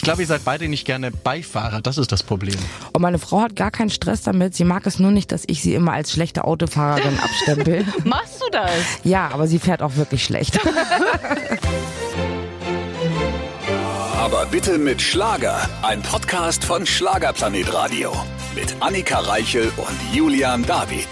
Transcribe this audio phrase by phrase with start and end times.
[0.00, 1.82] Ich glaube, ihr seid beide nicht gerne Beifahrer.
[1.82, 2.56] Das ist das Problem.
[2.94, 4.54] Und meine Frau hat gar keinen Stress damit.
[4.54, 7.84] Sie mag es nur nicht, dass ich sie immer als schlechte Autofahrerin abstempel.
[8.04, 8.70] Machst du das?
[9.04, 10.58] Ja, aber sie fährt auch wirklich schlecht.
[14.16, 15.68] Aber bitte mit Schlager.
[15.82, 18.10] Ein Podcast von Schlagerplanet Radio.
[18.54, 21.08] Mit Annika Reichel und Julian David.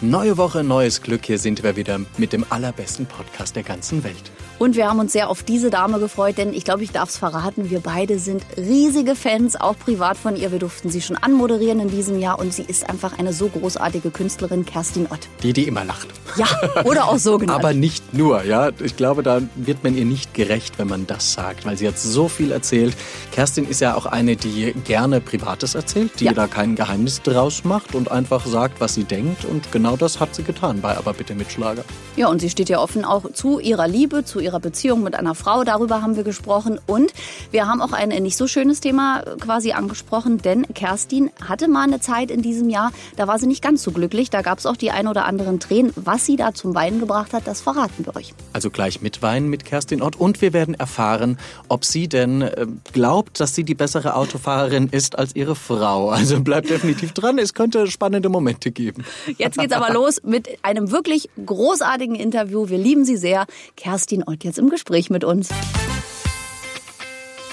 [0.00, 1.26] Neue Woche, neues Glück.
[1.26, 4.32] Hier sind wir wieder mit dem allerbesten Podcast der ganzen Welt.
[4.58, 7.18] Und wir haben uns sehr auf diese Dame gefreut, denn ich glaube, ich darf es
[7.18, 10.50] verraten, wir beide sind riesige Fans, auch privat von ihr.
[10.50, 14.10] Wir durften sie schon anmoderieren in diesem Jahr und sie ist einfach eine so großartige
[14.10, 15.28] Künstlerin, Kerstin Ott.
[15.42, 16.08] Die, die immer lacht.
[16.36, 16.46] Ja,
[16.84, 17.58] oder auch so genannt.
[17.58, 18.70] Aber nicht nur, ja.
[18.82, 21.98] Ich glaube, da wird man ihr nicht gerecht, wenn man das sagt, weil sie hat
[21.98, 22.94] so viel erzählt.
[23.32, 26.32] Kerstin ist ja auch eine, die gerne Privates erzählt, die ja.
[26.32, 29.44] da kein Geheimnis draus macht und einfach sagt, was sie denkt.
[29.44, 31.84] Und genau das hat sie getan bei Aber bitte Mitschlager.
[32.16, 35.34] Ja, und sie steht ja offen auch zu ihrer Liebe, zu ihrer Beziehung mit einer
[35.34, 35.64] Frau.
[35.64, 36.80] Darüber haben wir gesprochen.
[36.86, 37.12] Und
[37.50, 42.00] wir haben auch ein nicht so schönes Thema quasi angesprochen, denn Kerstin hatte mal eine
[42.00, 44.30] Zeit in diesem Jahr, da war sie nicht ganz so glücklich.
[44.30, 45.92] Da gab es auch die ein oder anderen Tränen.
[45.96, 48.32] Was sie da zum Weinen gebracht hat, das verraten wir euch.
[48.52, 50.16] Also gleich mit Weinen mit Kerstin Ott.
[50.16, 55.18] Und wir werden erfahren, ob sie denn äh, glaubt, dass sie die bessere Autofahrerin ist
[55.18, 56.10] als ihre Frau.
[56.10, 57.38] Also bleibt definitiv dran.
[57.38, 59.04] Es könnte spannende Momente geben.
[59.36, 62.68] Jetzt geht's aber los mit einem wirklich großartigen Interview.
[62.68, 63.46] Wir lieben sie sehr.
[63.76, 65.48] Kerstin Ott jetzt im Gespräch mit uns.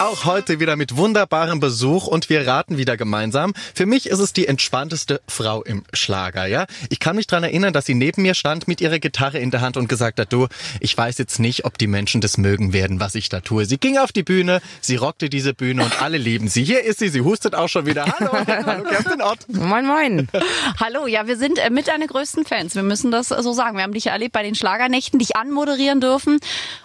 [0.03, 3.53] Auch heute wieder mit wunderbarem Besuch und wir raten wieder gemeinsam.
[3.73, 6.65] Für mich ist es die entspannteste Frau im Schlager, ja.
[6.89, 9.61] Ich kann mich dran erinnern, dass sie neben mir stand mit ihrer Gitarre in der
[9.61, 10.49] Hand und gesagt hat, du,
[10.81, 13.65] ich weiß jetzt nicht, ob die Menschen das mögen werden, was ich da tue.
[13.65, 16.65] Sie ging auf die Bühne, sie rockte diese Bühne und alle lieben sie.
[16.65, 18.05] Hier ist sie, sie hustet auch schon wieder.
[18.05, 19.47] Hallo, hallo Kerstin Ott.
[19.47, 20.27] Moin, moin.
[20.81, 22.75] Hallo, ja, wir sind äh, mit deine größten Fans.
[22.75, 23.77] Wir müssen das so sagen.
[23.77, 26.39] Wir haben dich erlebt bei den Schlagernächten, dich anmoderieren dürfen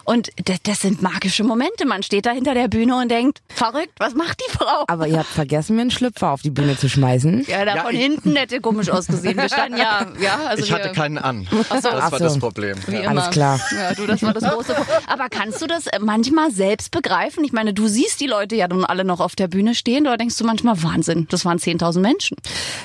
[0.05, 1.85] und das, das sind magische Momente.
[1.85, 4.85] Man steht da hinter der Bühne und denkt, verrückt, was macht die Frau?
[4.87, 7.45] Aber ihr habt vergessen, mir einen Schlüpfer auf die Bühne zu schmeißen.
[7.47, 9.37] Ja, da ja, von hinten hätte komisch ausgesehen.
[9.37, 11.47] Wir standen ja, ja, also Ich hatte keinen an.
[11.69, 11.81] Ach so.
[11.81, 12.23] Das Ach war so.
[12.25, 12.77] das Problem.
[12.87, 13.09] Wie ja.
[13.09, 13.59] Alles klar.
[13.75, 14.97] Ja, du, das war das große Problem.
[15.07, 17.43] Aber kannst du das manchmal selbst begreifen?
[17.43, 20.17] Ich meine, du siehst die Leute ja nun alle noch auf der Bühne stehen, oder
[20.17, 22.37] denkst du manchmal, Wahnsinn, das waren 10.000 Menschen?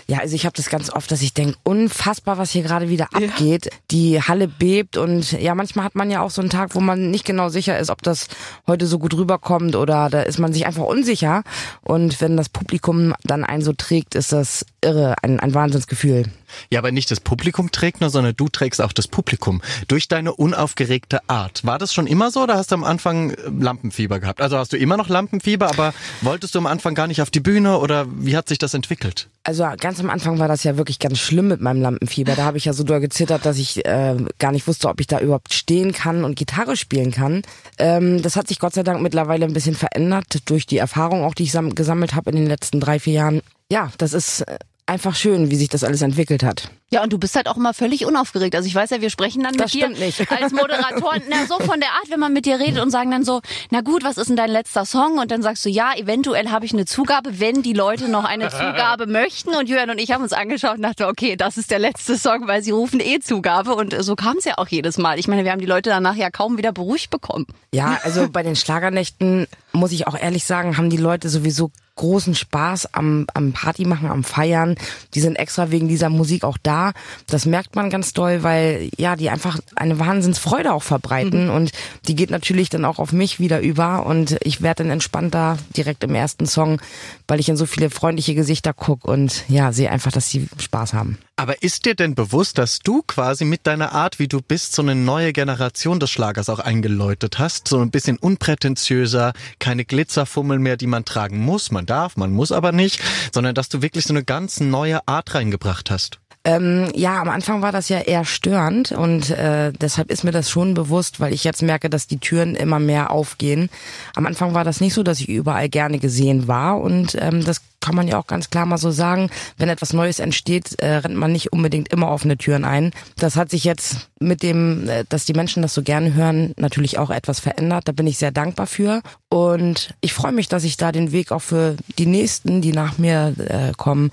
[0.07, 3.09] Ja, also ich habe das ganz oft, dass ich denke, unfassbar, was hier gerade wieder
[3.13, 3.71] abgeht.
[3.91, 7.11] Die Halle bebt und ja, manchmal hat man ja auch so einen Tag, wo man
[7.11, 8.29] nicht genau sicher ist, ob das
[8.67, 11.43] heute so gut rüberkommt oder da ist man sich einfach unsicher.
[11.83, 16.27] Und wenn das Publikum dann einen so trägt, ist das irre, ein, ein Wahnsinnsgefühl.
[16.71, 19.63] Ja, aber nicht das Publikum trägt nur, sondern du trägst auch das Publikum.
[19.89, 21.65] Durch deine unaufgeregte Art.
[21.65, 24.41] War das schon immer so oder hast du am Anfang äh, Lampenfieber gehabt?
[24.41, 27.41] Also hast du immer noch Lampenfieber, aber wolltest du am Anfang gar nicht auf die
[27.41, 29.29] Bühne oder wie hat sich das entwickelt?
[29.45, 32.35] Also ganz am Anfang war das ja wirklich ganz schlimm mit meinem Lampenfieber.
[32.35, 35.07] Da habe ich ja so doll gezittert, dass ich äh, gar nicht wusste, ob ich
[35.07, 37.43] da überhaupt stehen kann und Gitarre spielen kann.
[37.79, 41.35] Ähm, das hat sich Gott sei Dank mittlerweile ein bisschen verändert durch die Erfahrung auch,
[41.35, 43.43] die ich gesammelt habe in den letzten drei, vier Jahren.
[43.71, 46.71] Ja, das ist äh, einfach schön, wie sich das alles entwickelt hat.
[46.91, 48.55] Ja, und du bist halt auch immer völlig unaufgeregt.
[48.55, 50.31] Also ich weiß ja, wir sprechen dann das mit dir nicht.
[50.31, 53.25] als Moderatoren, na so von der Art, wenn man mit dir redet und sagen dann
[53.25, 53.41] so,
[53.71, 55.19] na gut, was ist denn dein letzter Song?
[55.19, 58.51] Und dann sagst du, ja, eventuell habe ich eine Zugabe, wenn die Leute noch eine
[58.51, 59.55] Zugabe möchten.
[59.55, 62.47] Und Julian und ich haben uns angeschaut und dachten, okay, das ist der letzte Song,
[62.47, 63.75] weil sie rufen eh Zugabe.
[63.75, 65.19] Und so kam es ja auch jedes Mal.
[65.19, 67.47] Ich meine, wir haben die Leute danach ja kaum wieder beruhigt bekommen.
[67.73, 72.35] Ja, also bei den Schlagernächten muss ich auch ehrlich sagen, haben die Leute sowieso großen
[72.35, 74.77] Spaß am, am Party machen, am Feiern.
[75.15, 76.93] Die sind extra wegen dieser Musik auch da.
[77.27, 81.55] Das merkt man ganz doll, weil ja, die einfach eine Wahnsinnsfreude auch verbreiten mhm.
[81.55, 81.73] und
[82.09, 86.05] die geht natürlich dann auch auf mich wieder über und ich werde dann entspannter direkt
[86.05, 86.81] im ersten Song,
[87.29, 90.95] weil ich in so viele freundliche Gesichter guck und ja, sehe einfach, dass sie Spaß
[90.95, 91.19] haben.
[91.37, 94.83] Aber ist dir denn bewusst, dass du quasi mit deiner Art, wie du bist, so
[94.83, 97.67] eine neue Generation des Schlagers auch eingeläutet hast?
[97.67, 101.73] So ein bisschen unprätentiöser, keine Glitzerfummel mehr, die man tragen muss.
[101.73, 103.01] Man darf, man muss aber nicht,
[103.33, 106.21] sondern dass du wirklich so eine ganz neue Art reingebracht hast.
[106.47, 110.51] Ähm, ja, am Anfang war das ja eher störend und äh, deshalb ist mir das
[110.51, 113.71] schon bewusst, weil ich jetzt merke, dass die Türen immer mehr aufgehen.
[114.15, 117.63] Am Anfang war das nicht so, dass ich überall gerne gesehen war und ähm, das
[117.85, 119.29] kann man ja auch ganz klar mal so sagen,
[119.59, 122.93] wenn etwas Neues entsteht, äh, rennt man nicht unbedingt immer offene Türen ein.
[123.19, 126.99] Das hat sich jetzt mit dem, äh, dass die Menschen das so gerne hören, natürlich
[126.99, 127.87] auch etwas verändert.
[127.87, 129.03] Da bin ich sehr dankbar für.
[129.29, 132.97] Und ich freue mich, dass ich da den Weg auch für die Nächsten, die nach
[132.97, 134.11] mir äh, kommen,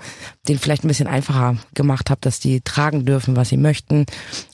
[0.48, 4.04] den vielleicht ein bisschen einfacher gemacht habe, dass die tragen dürfen, was sie möchten.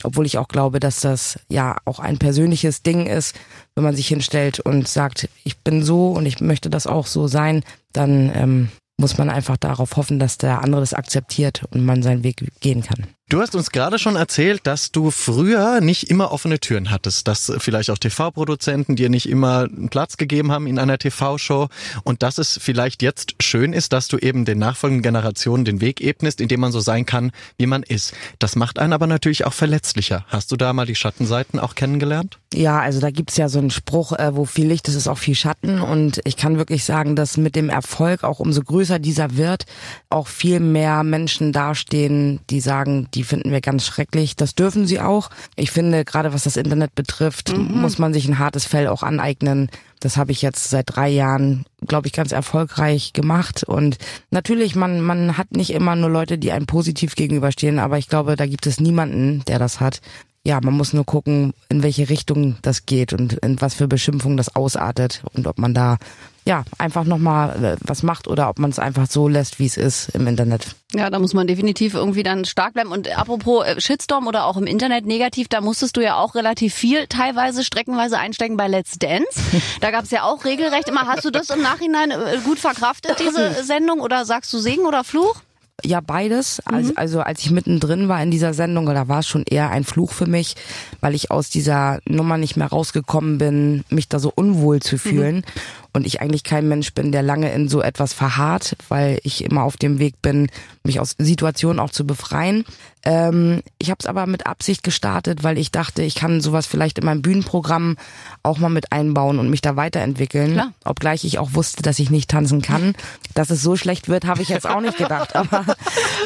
[0.04, 3.34] Obwohl ich auch glaube, dass das ja auch ein persönliches Ding ist,
[3.74, 7.26] wenn man sich hinstellt und sagt, ich bin so und ich möchte das auch so
[7.26, 8.68] sein, dann ähm,
[8.98, 12.82] muss man einfach darauf hoffen, dass der andere das akzeptiert und man seinen Weg gehen
[12.82, 13.06] kann.
[13.30, 17.52] Du hast uns gerade schon erzählt, dass du früher nicht immer offene Türen hattest, dass
[17.58, 21.68] vielleicht auch TV-Produzenten dir nicht immer einen Platz gegeben haben in einer TV-Show
[22.04, 26.00] und dass es vielleicht jetzt schön ist, dass du eben den nachfolgenden Generationen den Weg
[26.00, 28.14] ebnest, indem man so sein kann, wie man ist.
[28.38, 30.24] Das macht einen aber natürlich auch verletzlicher.
[30.28, 32.38] Hast du da mal die Schattenseiten auch kennengelernt?
[32.54, 35.18] Ja, also da gibt's ja so einen Spruch, äh, wo viel Licht ist, ist auch
[35.18, 35.82] viel Schatten.
[35.82, 39.66] Und ich kann wirklich sagen, dass mit dem Erfolg, auch umso größer dieser wird,
[40.08, 44.36] auch viel mehr Menschen dastehen, die sagen, die finden wir ganz schrecklich.
[44.36, 45.30] Das dürfen sie auch.
[45.56, 47.80] Ich finde, gerade was das Internet betrifft, mhm.
[47.80, 49.68] muss man sich ein hartes Fell auch aneignen.
[50.00, 53.64] Das habe ich jetzt seit drei Jahren, glaube ich, ganz erfolgreich gemacht.
[53.64, 53.98] Und
[54.30, 58.36] natürlich, man, man hat nicht immer nur Leute, die einem positiv gegenüberstehen, aber ich glaube,
[58.36, 60.00] da gibt es niemanden, der das hat
[60.48, 64.38] ja, man muss nur gucken, in welche Richtung das geht und in was für Beschimpfungen
[64.38, 65.98] das ausartet und ob man da
[66.46, 69.76] ja einfach nochmal äh, was macht oder ob man es einfach so lässt, wie es
[69.76, 70.74] ist im Internet.
[70.94, 72.92] Ja, da muss man definitiv irgendwie dann stark bleiben.
[72.92, 76.72] Und apropos äh, Shitstorm oder auch im Internet negativ, da musstest du ja auch relativ
[76.72, 79.26] viel teilweise streckenweise einsteigen bei Let's Dance.
[79.82, 81.06] Da gab es ja auch regelrecht immer.
[81.06, 84.00] Hast du das im Nachhinein äh, gut verkraftet, diese Sendung?
[84.00, 85.42] Oder sagst du Segen oder Fluch?
[85.84, 86.60] Ja, beides.
[86.68, 86.74] Mhm.
[86.74, 89.84] Also, also als ich mittendrin war in dieser Sendung, da war es schon eher ein
[89.84, 90.56] Fluch für mich,
[91.00, 95.36] weil ich aus dieser Nummer nicht mehr rausgekommen bin, mich da so unwohl zu fühlen.
[95.36, 99.44] Mhm und ich eigentlich kein Mensch bin, der lange in so etwas verharrt, weil ich
[99.44, 100.48] immer auf dem Weg bin,
[100.84, 102.64] mich aus Situationen auch zu befreien.
[103.02, 106.98] Ähm, ich habe es aber mit Absicht gestartet, weil ich dachte, ich kann sowas vielleicht
[106.98, 107.96] in meinem Bühnenprogramm
[108.44, 110.52] auch mal mit einbauen und mich da weiterentwickeln.
[110.52, 110.72] Klar.
[110.84, 112.94] Obgleich ich auch wusste, dass ich nicht tanzen kann.
[113.34, 115.34] Dass es so schlecht wird, habe ich jetzt auch nicht gedacht.
[115.36, 115.64] Aber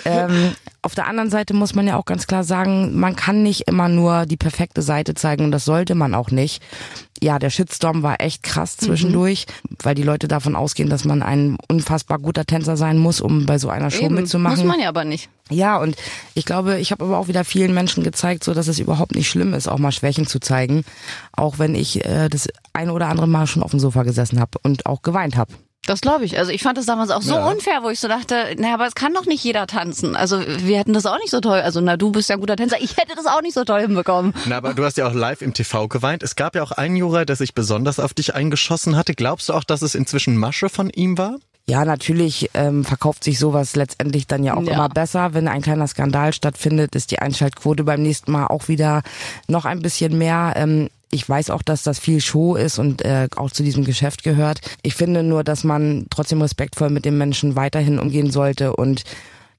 [0.04, 0.52] ähm,
[0.82, 3.88] auf der anderen Seite muss man ja auch ganz klar sagen, man kann nicht immer
[3.88, 6.60] nur die perfekte Seite zeigen und das sollte man auch nicht.
[7.22, 8.86] Ja, der Shitstorm war echt krass mhm.
[8.86, 9.76] zwischendurch, mhm.
[9.84, 13.58] weil die Leute davon ausgehen, dass man ein unfassbar guter Tänzer sein muss, um bei
[13.58, 14.16] so einer Show Eben.
[14.16, 14.58] mitzumachen.
[14.58, 15.28] Muss man ja aber nicht.
[15.50, 15.94] Ja, und
[16.34, 19.28] ich glaube, ich habe aber auch wieder vielen Menschen gezeigt, so dass es überhaupt nicht
[19.30, 20.84] schlimm ist, auch mal Schwächen zu zeigen,
[21.32, 24.58] auch wenn ich äh, das eine oder andere Mal schon auf dem Sofa gesessen habe
[24.64, 25.52] und auch geweint habe.
[25.86, 26.38] Das glaube ich.
[26.38, 27.50] Also ich fand das damals auch so ja.
[27.50, 30.14] unfair, wo ich so dachte, naja, aber es kann doch nicht jeder tanzen.
[30.14, 31.58] Also wir hätten das auch nicht so toll.
[31.58, 32.80] Also na, du bist ja ein guter Tänzer.
[32.80, 34.32] Ich hätte das auch nicht so toll hinbekommen.
[34.46, 36.22] Na, aber du hast ja auch live im TV geweint.
[36.22, 39.14] Es gab ja auch einen Juror, der sich besonders auf dich eingeschossen hatte.
[39.14, 41.38] Glaubst du auch, dass es inzwischen Masche von ihm war?
[41.66, 44.74] Ja, natürlich ähm, verkauft sich sowas letztendlich dann ja auch ja.
[44.74, 45.34] immer besser.
[45.34, 49.02] Wenn ein kleiner Skandal stattfindet, ist die Einschaltquote beim nächsten Mal auch wieder
[49.48, 50.54] noch ein bisschen mehr.
[50.56, 54.22] Ähm, ich weiß auch, dass das viel Show ist und äh, auch zu diesem Geschäft
[54.24, 54.60] gehört.
[54.82, 59.04] Ich finde nur, dass man trotzdem respektvoll mit dem Menschen weiterhin umgehen sollte und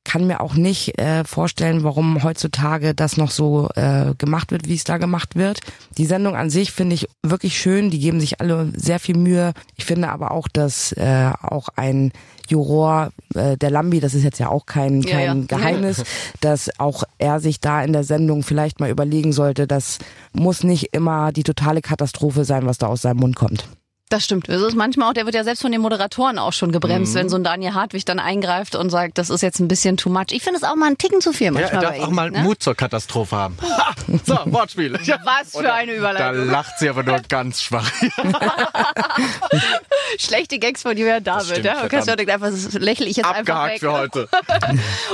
[0.04, 4.76] kann mir auch nicht äh, vorstellen, warum heutzutage das noch so äh, gemacht wird, wie
[4.76, 5.62] es da gemacht wird.
[5.98, 7.90] Die Sendung an sich finde ich wirklich schön.
[7.90, 9.54] Die geben sich alle sehr viel Mühe.
[9.76, 12.12] Ich finde aber auch, dass äh, auch ein
[12.50, 15.46] Juror, äh, der Lambi, das ist jetzt ja auch kein, kein ja, ja.
[15.48, 16.04] Geheimnis,
[16.42, 20.00] dass auch er sich da in der Sendung vielleicht mal überlegen sollte, das
[20.34, 23.68] muss nicht immer die totale Katastrophe sein, was da aus seinem Mund kommt.
[24.14, 24.48] Das stimmt.
[24.48, 27.20] Es ist manchmal auch, der wird ja selbst von den Moderatoren auch schon gebremst, mhm.
[27.20, 30.12] wenn so ein Daniel Hartwig dann eingreift und sagt, das ist jetzt ein bisschen too
[30.12, 30.28] much.
[30.30, 31.82] Ich finde es auch mal einen Ticken zu viel manchmal.
[31.82, 32.44] Ja, er darf auch mal ne?
[32.44, 33.58] Mut zur Katastrophe haben.
[33.64, 33.96] Ha!
[34.24, 34.94] So, Wortspiel.
[34.94, 36.46] Was für eine Überleitung.
[36.46, 37.92] Da lacht sie aber nur ganz schwach.
[40.20, 41.48] Schlechte Gags von Julian David.
[41.48, 43.80] Stimmt, ja, okay, denkt einfach, das lächle ich jetzt Abgehakt einfach weg.
[43.80, 44.30] für heute.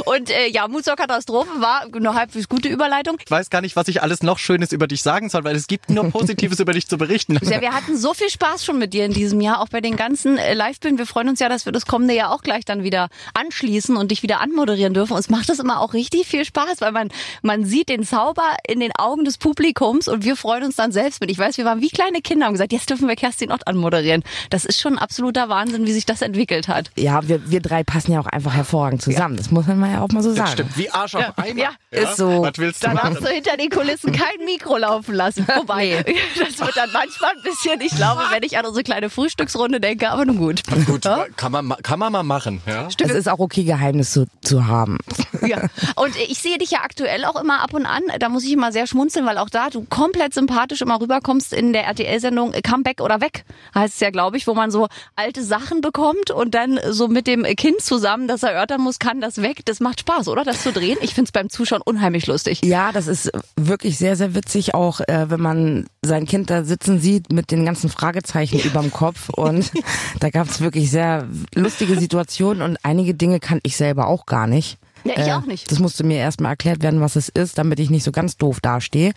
[0.04, 3.16] und äh, ja, Mut zur Katastrophe war eine halbwegs gute Überleitung.
[3.24, 5.68] Ich weiß gar nicht, was ich alles noch Schönes über dich sagen soll, weil es
[5.68, 7.40] gibt nur Positives über dich zu berichten.
[7.44, 9.95] Ja, wir hatten so viel Spaß schon mit dir in diesem Jahr, auch bei den
[9.95, 10.97] ganzen äh, Live-Bühnen.
[10.97, 14.12] Wir freuen uns ja, dass wir das kommende Jahr auch gleich dann wieder anschließen und
[14.12, 15.13] dich wieder anmoderieren dürfen.
[15.13, 17.10] Uns macht das immer auch richtig viel Spaß, weil man,
[17.41, 21.22] man sieht den Zauber in den Augen des Publikums und wir freuen uns dann selbst
[21.22, 21.31] mit.
[21.31, 24.24] Ich weiß, wir waren wie kleine Kinder und gesagt, jetzt dürfen wir Kerstin Ott anmoderieren.
[24.50, 26.91] Das ist schon absoluter Wahnsinn, wie sich das entwickelt hat.
[26.98, 29.36] Ja, wir, wir drei passen ja auch einfach hervorragend zusammen.
[29.36, 29.38] Ja.
[29.38, 30.41] Das muss man ja auch mal so sagen.
[30.41, 31.34] Das stimmt, wie Arsch auf ja.
[31.38, 31.60] Eimer.
[31.60, 32.41] Ja, ja, ist so.
[32.41, 33.13] Was willst du Dann machen?
[33.13, 35.48] darfst du hinter den Kulissen kein Mikro laufen lassen.
[35.55, 36.03] Wobei,
[36.39, 40.10] das wird dann manchmal ein bisschen, ich glaube, wenn ich an unsere kleine Frühstücksrunde denke,
[40.10, 40.62] aber nun gut.
[40.86, 41.26] Gut, ja?
[41.36, 42.62] kann, man, kann man mal machen.
[42.66, 42.88] Ja?
[42.88, 44.98] Es ist auch okay, Geheimnis zu, zu haben.
[45.48, 45.62] Ja.
[45.96, 48.04] Und ich sehe dich ja aktuell auch immer ab und an.
[48.20, 51.72] Da muss ich immer sehr schmunzeln, weil auch da du komplett sympathisch immer rüberkommst in
[51.72, 55.82] der RTL-Sendung Comeback oder weg, heißt es ja, glaube ich, wo man so alte Sachen
[55.82, 59.62] bekommt und dann so mit dem Kind zusammen das erörtern muss, kann das weg.
[59.66, 60.44] Das macht Spaß, oder?
[60.44, 60.98] Das zu drehen.
[61.02, 62.62] Ich finde es beim Zuschauen unheimlich lustig.
[62.64, 67.00] Ja, das ist wirklich sehr, sehr witzig, auch äh, wenn man sein Kind da sitzen
[67.00, 69.30] sieht mit den ganzen Fragezeichen überm Kopf.
[69.30, 69.72] Und
[70.20, 74.48] da gab es wirklich sehr lustige Situationen und einige Dinge kann ich selber auch gar
[74.48, 74.78] nicht.
[75.04, 75.72] Ja, ich äh, auch nicht.
[75.72, 78.60] Das musste mir erstmal erklärt werden, was es ist, damit ich nicht so ganz doof
[78.62, 79.13] dastehe.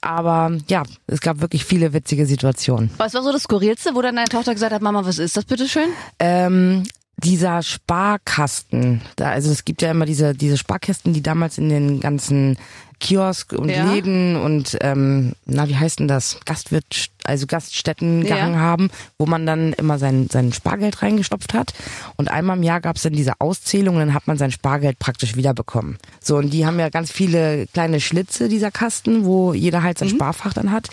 [0.00, 2.90] Aber ja, es gab wirklich viele witzige Situationen.
[2.96, 5.44] Was war so das Skurrilste, wo dann deine Tochter gesagt hat, Mama, was ist das
[5.44, 5.88] bitte schön?
[6.18, 6.84] Ähm,
[7.18, 12.00] dieser Sparkasten, da, also es gibt ja immer diese, diese Sparkästen, die damals in den
[12.00, 12.58] ganzen
[13.00, 13.92] Kiosk und Ja.
[13.92, 18.36] Läden und ähm, na wie heißt denn das Gastwirt also Gaststätten Ja.
[18.36, 21.74] gehangen haben, wo man dann immer sein sein Spargeld reingestopft hat
[22.16, 25.36] und einmal im Jahr gab es dann diese Auszählung dann hat man sein Spargeld praktisch
[25.36, 25.98] wiederbekommen.
[26.20, 30.08] So und die haben ja ganz viele kleine Schlitze dieser Kasten, wo jeder halt sein
[30.08, 30.88] Sparfach dann hat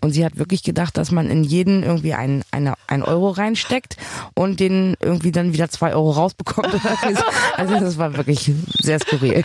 [0.00, 3.96] und sie hat wirklich gedacht, dass man in jeden irgendwie ein, eine, ein Euro reinsteckt
[4.34, 6.68] und den irgendwie dann wieder zwei Euro rausbekommt.
[7.56, 9.42] also das war wirklich sehr skurril.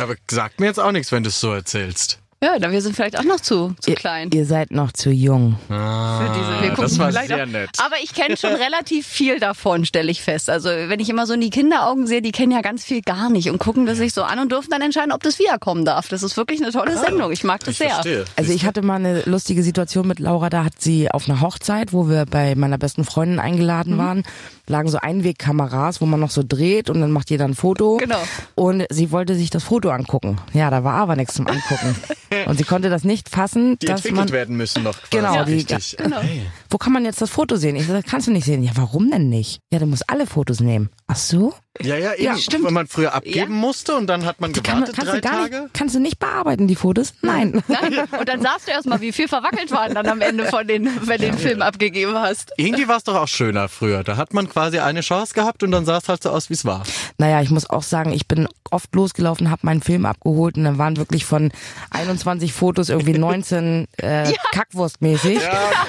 [0.00, 2.20] Aber sagt mir jetzt auch nichts, wenn du es so erzählst.
[2.42, 4.30] Ja, na, wir sind vielleicht auch noch zu, zu Ihr, klein.
[4.32, 5.56] ihr seid noch zu jung.
[5.68, 6.62] für diese.
[6.62, 7.70] Wir gucken das war sehr auch- nett.
[7.78, 10.50] Aber ich kenne schon relativ viel davon, stelle ich fest.
[10.50, 13.30] Also wenn ich immer so in die Kinderaugen sehe, die kennen ja ganz viel gar
[13.30, 16.08] nicht und gucken das sich so an und dürfen dann entscheiden, ob das wiederkommen darf.
[16.08, 17.32] Das ist wirklich eine tolle Sendung.
[17.32, 17.88] Ich mag das Ich sehr.
[17.90, 18.24] verstehe.
[18.36, 21.94] Also ich hatte mal eine lustige Situation mit Laura, da hat sie auf einer Hochzeit,
[21.94, 24.24] wo wir bei meiner besten Freundin eingeladen waren,
[24.66, 27.96] lagen so Einwegkameras, wo man noch so dreht und dann macht jeder ein Foto.
[27.96, 28.20] Genau.
[28.54, 30.36] Und sie wollte sich das Foto angucken.
[30.52, 31.96] Ja, da war aber nichts zum Angucken.
[32.46, 34.94] Und sie konnte das nicht fassen, Die dass entwickelt man werden müssen noch.
[34.94, 35.08] Quasi.
[35.10, 35.96] Genau, die- richtig.
[35.98, 36.42] Okay.
[36.70, 37.76] wo kann man jetzt das Foto sehen?
[37.76, 38.62] Ich sag, kannst du nicht sehen.
[38.62, 39.60] Ja, warum denn nicht?
[39.72, 40.90] Ja, du musst alle Fotos nehmen.
[41.08, 41.54] Ach so?
[41.82, 42.22] Ja, ja, eben.
[42.24, 42.64] Ja, stimmt.
[42.64, 43.46] Wenn man früher abgeben Ja.
[43.48, 45.62] musste und dann hat man Die kann man, gewartet kannst drei du gar Tage.
[45.64, 47.12] nicht, kannst du nicht bearbeiten, die Fotos?
[47.20, 47.62] Nein.
[47.68, 47.98] Nein.
[48.18, 51.20] Und dann sahst du erstmal, wie viel verwackelt waren dann am Ende von den, wenn
[51.20, 52.52] du den Film abgegeben hast.
[52.56, 54.04] Irgendwie war es doch auch schöner früher.
[54.04, 56.54] Da hat man quasi eine Chance gehabt und dann sah es halt so aus, wie
[56.54, 56.82] es war.
[57.18, 60.78] Naja, ich muss auch sagen, ich bin oft losgelaufen, habe meinen Film abgeholt und dann
[60.78, 61.52] waren wirklich von
[61.90, 65.40] 21 Fotos irgendwie 19 äh, Kackwurstmäßig.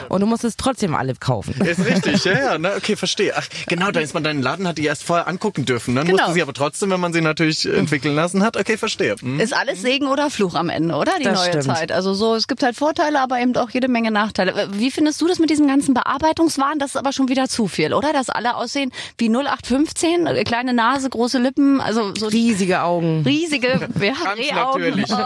[0.10, 1.54] Und du musstest trotzdem alle kaufen.
[1.62, 2.58] Ist richtig, ja, ja.
[2.58, 2.74] Ne?
[2.76, 3.34] Okay, verstehe.
[3.38, 5.96] Ach, genau, da ist man deinen Laden, hat die erst vorher angucken dürfen.
[5.96, 6.18] Dann Genau.
[6.20, 8.58] musste sie aber trotzdem, wenn man sie natürlich entwickeln lassen hat.
[8.58, 9.16] Okay, verstehe.
[9.20, 9.40] Hm.
[9.40, 11.14] Ist alles Segen oder Fluch am Ende, oder?
[11.20, 11.64] Die Das neue stimmt.
[11.78, 11.92] Zeit.
[11.92, 14.70] Also so, es gibt halt Vorteile, aber eben auch jede Menge Nachteile.
[14.74, 16.78] Wie findest du das mit diesem ganzen Bearbeitungswahn?
[16.80, 18.14] Das ist aber schon wieder zu viel, oder?
[18.14, 23.24] Dass alle aussehen wie 0815, äh, kleine Nase, große Lippen, also so Riesige Augen.
[23.26, 23.68] riesige
[24.02, 24.82] ja, Rehaugen.
[24.84, 25.08] natürlich.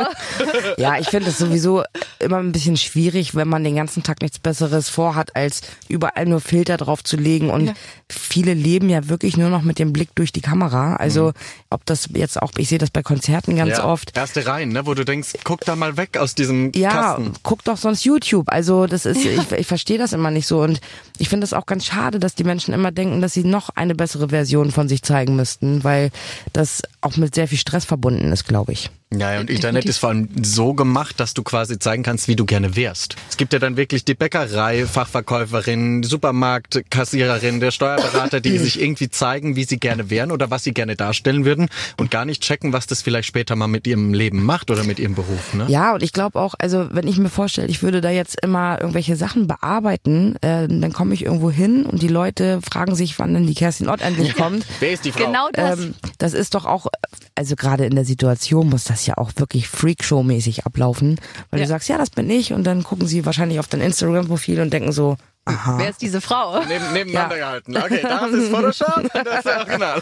[0.77, 1.83] Ja, ich finde es sowieso
[2.19, 6.39] immer ein bisschen schwierig, wenn man den ganzen Tag nichts Besseres vorhat, als überall nur
[6.41, 7.49] Filter drauf zu legen.
[7.49, 7.73] Und
[8.09, 10.95] viele leben ja wirklich nur noch mit dem Blick durch die Kamera.
[10.95, 11.33] Also
[11.69, 13.85] ob das jetzt auch, ich sehe das bei Konzerten ganz ja.
[13.85, 14.15] oft.
[14.15, 17.33] Erste Reihen, ne, wo du denkst, guck da mal weg aus diesem Ja, Kasten.
[17.43, 18.49] guck doch sonst YouTube.
[18.49, 20.81] Also das ist, ich, ich verstehe das immer nicht so und
[21.17, 23.95] ich finde es auch ganz schade, dass die Menschen immer denken, dass sie noch eine
[23.95, 26.11] bessere Version von sich zeigen müssten, weil
[26.53, 28.89] das auch mit sehr viel Stress verbunden ist, glaube ich.
[29.13, 32.45] Ja, und Internet ist vor allem so gemacht, dass du quasi zeigen kannst, wie du
[32.45, 33.17] gerne wärst.
[33.29, 39.09] Es gibt ja dann wirklich die Bäckerei, Fachverkäuferin, die Supermarktkassiererin, der Steuerberater, die sich irgendwie
[39.09, 42.73] zeigen, wie sie gerne wären oder was sie gerne darstellen würden und gar nicht checken,
[42.73, 45.53] was das vielleicht später mal mit ihrem Leben macht oder mit ihrem Beruf.
[45.53, 45.65] Ne?
[45.69, 48.79] Ja, und ich glaube auch, also wenn ich mir vorstelle, ich würde da jetzt immer
[48.79, 53.33] irgendwelche Sachen bearbeiten, äh, dann komme ich irgendwo hin und die Leute fragen sich, wann
[53.33, 54.65] denn die Kerstin Ott endlich kommt.
[54.79, 55.25] Wer ist die Frau?
[55.25, 55.79] Genau das.
[55.79, 56.87] Ähm, das ist doch auch,
[57.35, 61.17] also gerade in der Situation muss das ja auch wirklich Freakshow-mäßig ablaufen,
[61.49, 61.65] weil Ja.
[61.65, 64.71] du sagst, ja, das bin ich und dann gucken sie wahrscheinlich auf dein Instagram-Profil und
[64.73, 65.77] denken so, aha.
[65.79, 66.63] Wer ist diese Frau?
[66.67, 67.77] Neben, nebeneinander gehalten.
[67.77, 70.01] Okay, das ist Photoshop, das ist Original.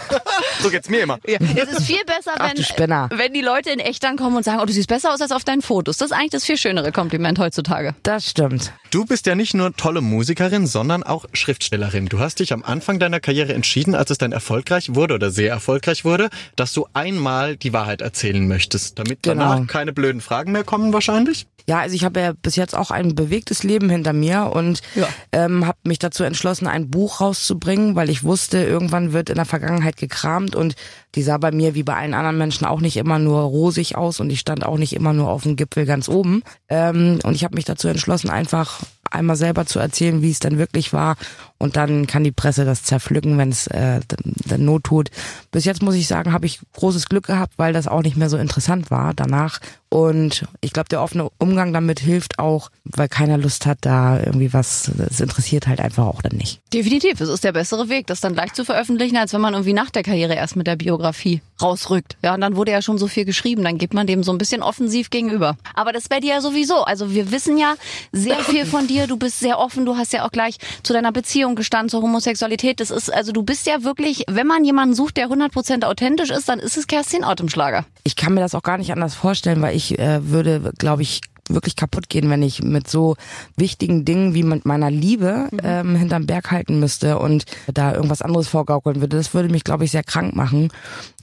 [0.62, 1.20] So geht's mir immer.
[1.28, 1.38] Ja.
[1.56, 4.60] Es ist viel besser, Ach, wenn, wenn die Leute in echt dann kommen und sagen,
[4.62, 5.98] oh, du siehst besser aus als auf deinen Fotos.
[5.98, 7.96] Das ist eigentlich das viel schönere Kompliment heutzutage.
[8.04, 8.74] Das stimmt.
[8.92, 12.08] Du bist ja nicht nur tolle Musikerin, sondern auch Schriftstellerin.
[12.08, 15.50] Du hast dich am Anfang deiner Karriere entschieden, als es dann erfolgreich wurde oder sehr
[15.52, 19.50] erfolgreich wurde, dass du einmal die Wahrheit erzählen möchtest, damit Genau.
[19.54, 21.48] danach keine blöden Fragen mehr kommen wahrscheinlich.
[21.68, 25.08] Ja, also ich habe ja bis jetzt auch ein bewegtes Leben hinter mir und Ja.
[25.32, 29.46] Ähm, habe mich dazu entschlossen, ein Buch rauszubringen, weil ich wusste, irgendwann wird in der
[29.46, 30.76] Vergangenheit gekramt und
[31.16, 34.20] die sah bei mir wie bei allen anderen Menschen auch nicht immer nur rosig aus
[34.20, 36.44] und ich stand auch nicht immer nur auf dem Gipfel ganz oben.
[36.68, 38.82] Ähm, und ich habe mich dazu entschlossen, einfach
[39.12, 41.16] einmal selber zu erzählen, wie es dann wirklich war.
[41.60, 44.00] Und dann kann die Presse das zerpflücken, wenn es äh,
[44.48, 45.12] dann Not tut.
[45.52, 48.30] Bis jetzt muss ich sagen, habe ich großes Glück gehabt, weil das auch nicht mehr
[48.30, 49.60] so interessant war danach.
[49.90, 54.54] Und ich glaube, der offene Umgang damit hilft auch, weil keiner Lust hat, da irgendwie
[54.54, 56.62] was, es interessiert halt einfach auch dann nicht.
[56.72, 59.74] Definitiv, es ist der bessere Weg, das dann gleich zu veröffentlichen, als wenn man irgendwie
[59.74, 62.18] nach der Karriere erst mit der Biografie rausrückt.
[62.22, 64.38] Ja, und dann wurde ja schon so viel geschrieben, dann geht man dem so ein
[64.38, 65.58] bisschen offensiv gegenüber.
[65.74, 66.84] Aber das bei dir ja sowieso.
[66.84, 67.74] Also wir wissen ja
[68.12, 69.08] sehr viel von dir.
[69.08, 69.86] Du bist sehr offen.
[69.86, 72.80] Du hast ja auch gleich zu deiner Beziehung gestanden, zur Homosexualität.
[72.80, 76.50] Das ist, also du bist ja wirklich, wenn man jemanden sucht, der 100% authentisch ist,
[76.50, 77.86] dann ist es Kerstin Ott im Schlager.
[78.04, 81.22] Ich kann mir das auch gar nicht anders vorstellen, weil ich äh, würde, glaube ich,
[81.50, 83.16] wirklich kaputt gehen, wenn ich mit so
[83.58, 88.48] wichtigen Dingen wie mit meiner Liebe ähm, hinterm Berg halten müsste und da irgendwas anderes
[88.48, 89.18] vorgaukeln würde.
[89.18, 90.70] Das würde mich, glaube ich, sehr krank machen.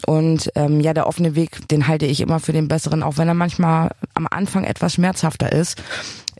[0.06, 3.28] Und ähm, ja, der offene Weg, den halte ich immer für den besseren, auch wenn
[3.28, 5.80] er manchmal am Anfang etwas schmerzhafter ist.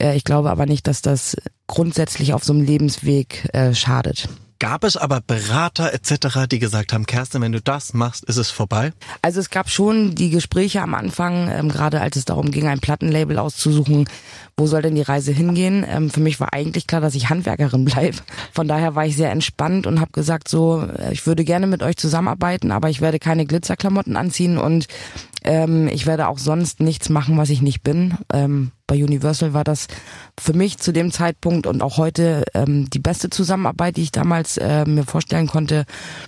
[0.01, 1.37] Äh, ich glaube aber nicht, dass das
[1.67, 4.29] grundsätzlich auf so einem Lebensweg äh, schadet.
[4.59, 8.51] Gab es aber Berater etc., die gesagt haben, Kerstin, wenn du das machst, ist es
[8.51, 8.93] vorbei?
[9.21, 12.81] Also es gab schon die Gespräche am Anfang, ähm, gerade als es darum ging, ein
[12.81, 14.09] Plattenlabel auszusuchen,
[14.57, 15.85] wo soll denn die Reise hingehen.
[15.87, 18.17] Ähm, für mich war eigentlich klar, dass ich Handwerkerin bleibe.
[18.53, 21.83] Von daher war ich sehr entspannt und habe gesagt, so, äh, ich würde gerne mit
[21.83, 24.87] euch zusammenarbeiten, aber ich werde keine Glitzerklamotten anziehen und
[25.47, 28.15] ähm, ich werde auch sonst nichts machen, was ich nicht bin.
[28.33, 29.87] Ähm, bei Universal war das
[30.39, 34.59] für mich zu dem Zeitpunkt und auch heute ähm, die beste Zusammenarbeit, die ich damals
[34.59, 35.85] äh, mir vorstellen konnte.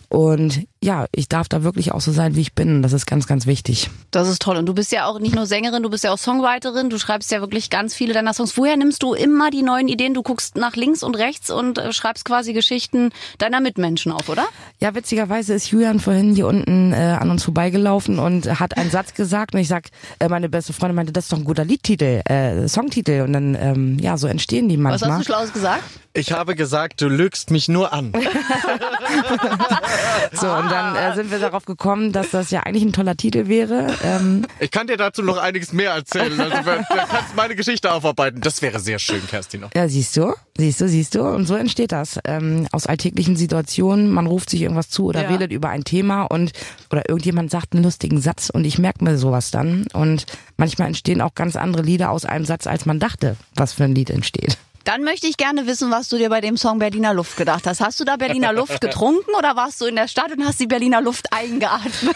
[0.09, 2.83] Und ja, ich darf da wirklich auch so sein, wie ich bin.
[2.83, 3.91] Das ist ganz, ganz wichtig.
[4.11, 4.57] Das ist toll.
[4.57, 6.89] Und du bist ja auch nicht nur Sängerin, du bist ja auch Songwriterin.
[6.89, 8.57] Du schreibst ja wirklich ganz viele deiner Songs.
[8.57, 10.15] Woher nimmst du immer die neuen Ideen?
[10.15, 14.47] Du guckst nach links und rechts und äh, schreibst quasi Geschichten deiner Mitmenschen auf, oder?
[14.79, 19.15] Ja, witzigerweise ist Julian vorhin hier unten äh, an uns vorbeigelaufen und hat einen Satz
[19.15, 19.89] gesagt und ich sag,
[20.21, 23.57] äh, meine beste Freundin meinte, das ist doch ein guter Liedtitel, äh, Songtitel und dann
[23.57, 25.11] ähm, ja, so entstehen die manchmal.
[25.11, 25.83] Was hast du Schlaues gesagt?
[26.15, 28.13] Ich habe gesagt, du lügst mich nur an.
[30.33, 33.49] so, und dann äh, sind wir darauf gekommen, dass das ja eigentlich ein toller Titel
[33.49, 33.87] wäre.
[34.05, 36.39] Ähm, ich kann dir dazu noch einiges mehr erzählen.
[36.41, 38.41] Also, du kannst meine Geschichte aufarbeiten.
[38.41, 39.65] Das wäre sehr schön, Kerstin.
[39.75, 41.23] Ja, siehst du, siehst du, siehst du.
[41.23, 42.19] Und so entsteht das.
[42.25, 45.29] Ähm, aus alltäglichen Situationen, man ruft sich irgendwas zu oder ja.
[45.29, 46.53] redet über ein Thema und
[46.91, 49.87] oder irgendjemand sagt einen lustigen Satz und ich merke mir sowas dann.
[49.93, 53.85] Und manchmal entstehen auch ganz andere Lieder aus einem Satz, als man dachte, was für
[53.85, 54.59] ein Lied entsteht.
[54.89, 57.83] Dann möchte ich gerne wissen, was du dir bei dem Song Berliner Luft gedacht hast.
[57.83, 60.67] Hast du da Berliner Luft getrunken oder warst du in der Stadt und hast die
[60.67, 62.15] Berliner Luft eingeatmet?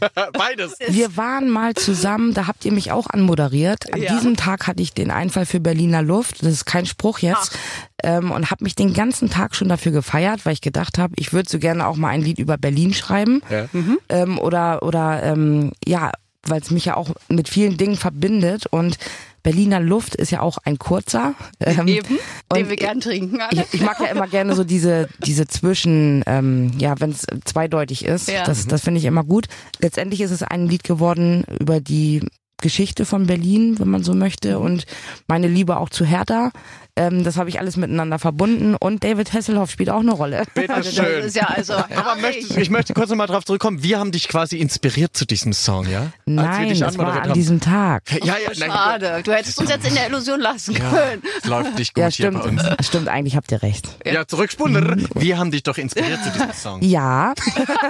[0.32, 0.76] Beides.
[0.88, 3.92] Wir waren mal zusammen, da habt ihr mich auch anmoderiert.
[3.92, 4.14] An ja.
[4.14, 6.42] diesem Tag hatte ich den Einfall für Berliner Luft.
[6.42, 7.58] Das ist kein Spruch jetzt.
[8.02, 11.34] Ähm, und habe mich den ganzen Tag schon dafür gefeiert, weil ich gedacht habe, ich
[11.34, 13.42] würde so gerne auch mal ein Lied über Berlin schreiben.
[13.50, 13.68] Ja.
[13.72, 13.98] Mhm.
[14.08, 16.12] Ähm, oder oder ähm, ja,
[16.44, 18.96] weil es mich ja auch mit vielen Dingen verbindet und
[19.46, 21.36] Berliner Luft ist ja auch ein kurzer.
[21.60, 22.18] Ähm, Eben,
[22.52, 23.38] den wir gern trinken.
[23.52, 28.04] Ich, ich, mag ja immer gerne so diese, diese Zwischen, ähm, ja, wenn es zweideutig
[28.04, 28.28] ist.
[28.28, 28.42] Ja.
[28.42, 29.46] Das, das finde ich immer gut.
[29.78, 32.22] Letztendlich ist es ein Lied geworden über die
[32.60, 34.86] Geschichte von Berlin, wenn man so möchte, und
[35.26, 36.52] meine Liebe auch zu Hertha.
[36.98, 40.44] Ähm, das habe ich alles miteinander verbunden und David Hasselhoff spielt auch eine Rolle.
[40.54, 41.04] Bitte schön.
[41.18, 43.82] Das ist ja also Aber möchte, ich möchte kurz nochmal drauf zurückkommen.
[43.82, 46.10] Wir haben dich quasi inspiriert zu diesem Song, ja?
[46.24, 47.32] Nein, das war an haben.
[47.34, 48.04] diesem Tag.
[48.24, 49.20] Ja, ja, nein, Schade.
[49.22, 51.22] Du hättest uns jetzt in der Illusion lassen können.
[51.44, 52.62] Ja, läuft nicht gut ja, stimmt, hier bei uns.
[52.86, 53.88] Stimmt, eigentlich habt ihr recht.
[54.06, 55.06] Ja, zurückspulen.
[55.14, 56.82] Wir haben dich doch inspiriert zu diesem Song.
[56.82, 57.34] Ja.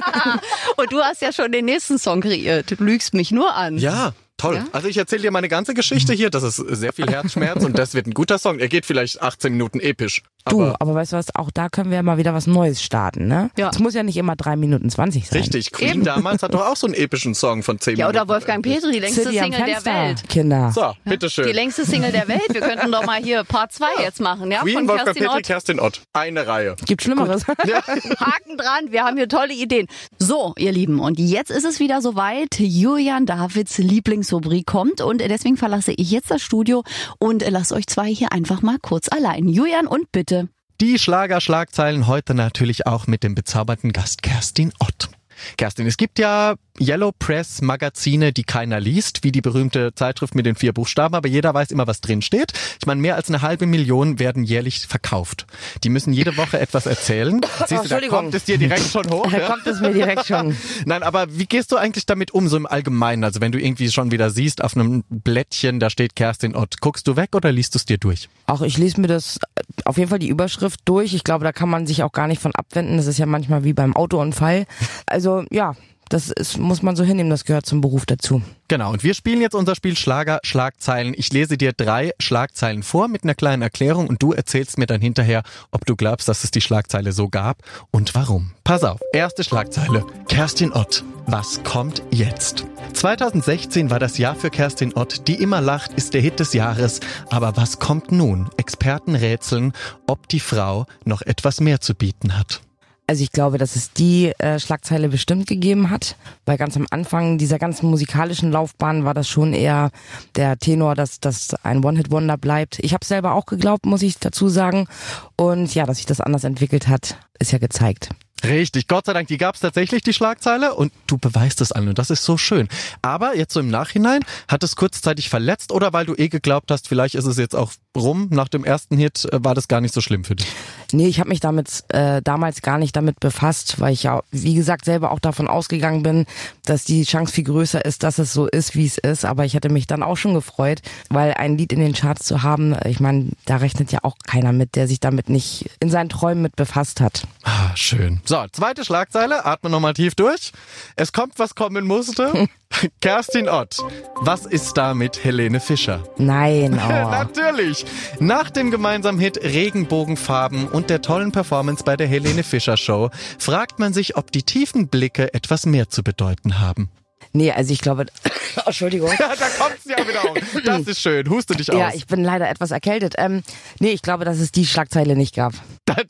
[0.77, 2.73] und du hast ja schon den nächsten Song kreiert.
[2.73, 3.79] Du lügst mich nur an.
[3.79, 4.15] Ja.
[4.37, 4.57] Toll.
[4.57, 4.65] Ja?
[4.73, 6.31] Also ich erzähle dir meine ganze Geschichte hier.
[6.31, 8.59] Das ist sehr viel Herzschmerz und das wird ein guter Song.
[8.59, 10.23] Er geht vielleicht 18 Minuten episch.
[10.49, 13.27] Du, aber weißt du was, auch da können wir ja mal wieder was Neues starten,
[13.27, 13.51] ne?
[13.57, 13.71] Ja.
[13.71, 15.41] Es muss ja nicht immer drei Minuten zwanzig sein.
[15.41, 16.05] Richtig, Queen Eben.
[16.05, 18.17] damals hat doch auch so einen epischen Song von zehn ja, Minuten.
[18.17, 20.29] Ja, oder Wolfgang Petri, die längste City Single der Welt.
[20.29, 20.71] Kinder.
[20.73, 21.47] So, bitteschön.
[21.49, 22.43] Die längste Single der Welt.
[22.53, 24.03] Wir könnten doch mal hier Part 2 ja.
[24.03, 24.61] jetzt machen, ja?
[24.61, 25.47] Queen, von Wolfgang Kerstin Petri, Ott.
[25.47, 26.03] Kerstin Ott.
[26.13, 26.77] Eine Reihe.
[26.87, 27.45] Gibt Schlimmeres.
[27.67, 27.83] Ja.
[27.87, 29.89] Haken dran, wir haben hier tolle Ideen.
[30.21, 32.61] So, ihr Lieben, und jetzt ist es wieder soweit.
[32.61, 33.79] Julian Davids
[34.27, 36.83] Lieblingsrubrik kommt und deswegen verlasse ich jetzt das Studio
[37.19, 39.49] und lasse euch zwei hier einfach mal kurz allein.
[39.49, 40.49] Julian und bitte.
[40.81, 45.09] Die Schlager-Schlagzeilen heute natürlich auch mit dem bezauberten Gast Kerstin Ott.
[45.57, 50.47] Kerstin, es gibt ja Yellow Press Magazine, die keiner liest, wie die berühmte Zeitschrift mit
[50.47, 52.53] den vier Buchstaben, aber jeder weiß immer, was drin steht.
[52.81, 55.47] Ich meine, mehr als eine halbe Million werden jährlich verkauft.
[55.85, 57.41] Die müssen jede Woche etwas erzählen.
[57.67, 59.31] Siehst du, da kommt es dir direkt schon hoch.
[59.31, 59.47] Da ja?
[59.47, 60.57] kommt es mir direkt schon.
[60.87, 63.25] Nein, aber wie gehst du eigentlich damit um, so im Allgemeinen?
[63.25, 67.07] Also wenn du irgendwie schon wieder siehst, auf einem Blättchen, da steht Kerstin Ott, guckst
[67.07, 68.29] du weg oder liest du es dir durch?
[68.47, 69.39] Auch ich lese mir das
[69.85, 71.15] auf jeden Fall die Überschrift durch.
[71.15, 72.97] Ich glaube, da kann man sich auch gar nicht von abwenden.
[72.97, 74.67] Das ist ja manchmal wie beim Autounfall.
[75.07, 75.75] Also ja,
[76.09, 78.43] das ist, muss man so hinnehmen, das gehört zum Beruf dazu.
[78.69, 81.15] Genau, und wir spielen jetzt unser Spiel Schlager, Schlagzeilen.
[81.17, 85.01] Ich lese dir drei Schlagzeilen vor mit einer kleinen Erklärung und du erzählst mir dann
[85.01, 87.59] hinterher, ob du glaubst, dass es die Schlagzeile so gab
[87.91, 88.53] und warum.
[88.65, 90.05] Pass auf, erste Schlagzeile.
[90.29, 92.67] Kerstin Ott, was kommt jetzt?
[92.93, 95.29] 2016 war das Jahr für Kerstin Ott.
[95.29, 97.01] Die immer lacht, ist der Hit des Jahres.
[97.31, 98.49] Aber was kommt nun?
[98.57, 99.73] Experten rätseln,
[100.07, 102.63] ob die Frau noch etwas mehr zu bieten hat.
[103.09, 107.39] Also ich glaube, dass es die äh, Schlagzeile bestimmt gegeben hat, weil ganz am Anfang
[107.39, 109.91] dieser ganzen musikalischen Laufbahn war das schon eher
[110.35, 112.81] der Tenor, dass das ein One-Hit-Wonder bleibt.
[112.81, 114.89] Ich habe selber auch geglaubt, muss ich dazu sagen.
[115.37, 118.11] Und ja, dass sich das anders entwickelt hat, ist ja gezeigt.
[118.45, 121.89] Richtig, Gott sei Dank, die gab es tatsächlich, die Schlagzeile, und du beweist es allen
[121.89, 122.69] und das ist so schön.
[123.03, 126.87] Aber jetzt so im Nachhinein, hat es kurzzeitig verletzt oder weil du eh geglaubt hast,
[126.87, 129.95] vielleicht ist es jetzt auch rum, nach dem ersten Hit äh, war das gar nicht
[129.95, 130.47] so schlimm für dich.
[130.93, 134.55] Nee, ich habe mich damit äh, damals gar nicht damit befasst, weil ich ja, wie
[134.55, 136.27] gesagt, selber auch davon ausgegangen bin,
[136.65, 139.25] dass die Chance viel größer ist, dass es so ist, wie es ist.
[139.25, 142.43] Aber ich hätte mich dann auch schon gefreut, weil ein Lied in den Charts zu
[142.43, 146.09] haben, ich meine, da rechnet ja auch keiner mit, der sich damit nicht in seinen
[146.09, 147.27] Träumen mit befasst hat.
[147.43, 148.21] Ah, schön.
[148.25, 150.53] So, zweite Schlagzeile, atme nochmal tief durch.
[150.97, 152.49] Es kommt, was kommen musste.
[153.01, 153.79] Kerstin Ott.
[154.17, 156.03] Was ist da mit Helene Fischer?
[156.19, 156.89] Nein, oh.
[156.89, 157.85] Natürlich.
[158.21, 163.79] Nach dem gemeinsamen Hit Regenbogenfarben und der tollen Performance bei der Helene Fischer Show fragt
[163.79, 166.91] man sich, ob die tiefen Blicke etwas mehr zu bedeuten haben.
[167.37, 168.07] Nee, also ich glaube,
[168.67, 169.11] Entschuldigung.
[169.19, 169.27] Da
[169.59, 170.39] kommt's ja wieder auf.
[170.65, 171.29] Das ist schön.
[171.29, 171.79] Huste dich aus.
[171.79, 173.15] Ja, ich bin leider etwas erkältet.
[173.19, 173.43] Ähm,
[173.79, 175.53] nee, ich glaube, dass es die Schlagzeile nicht gab.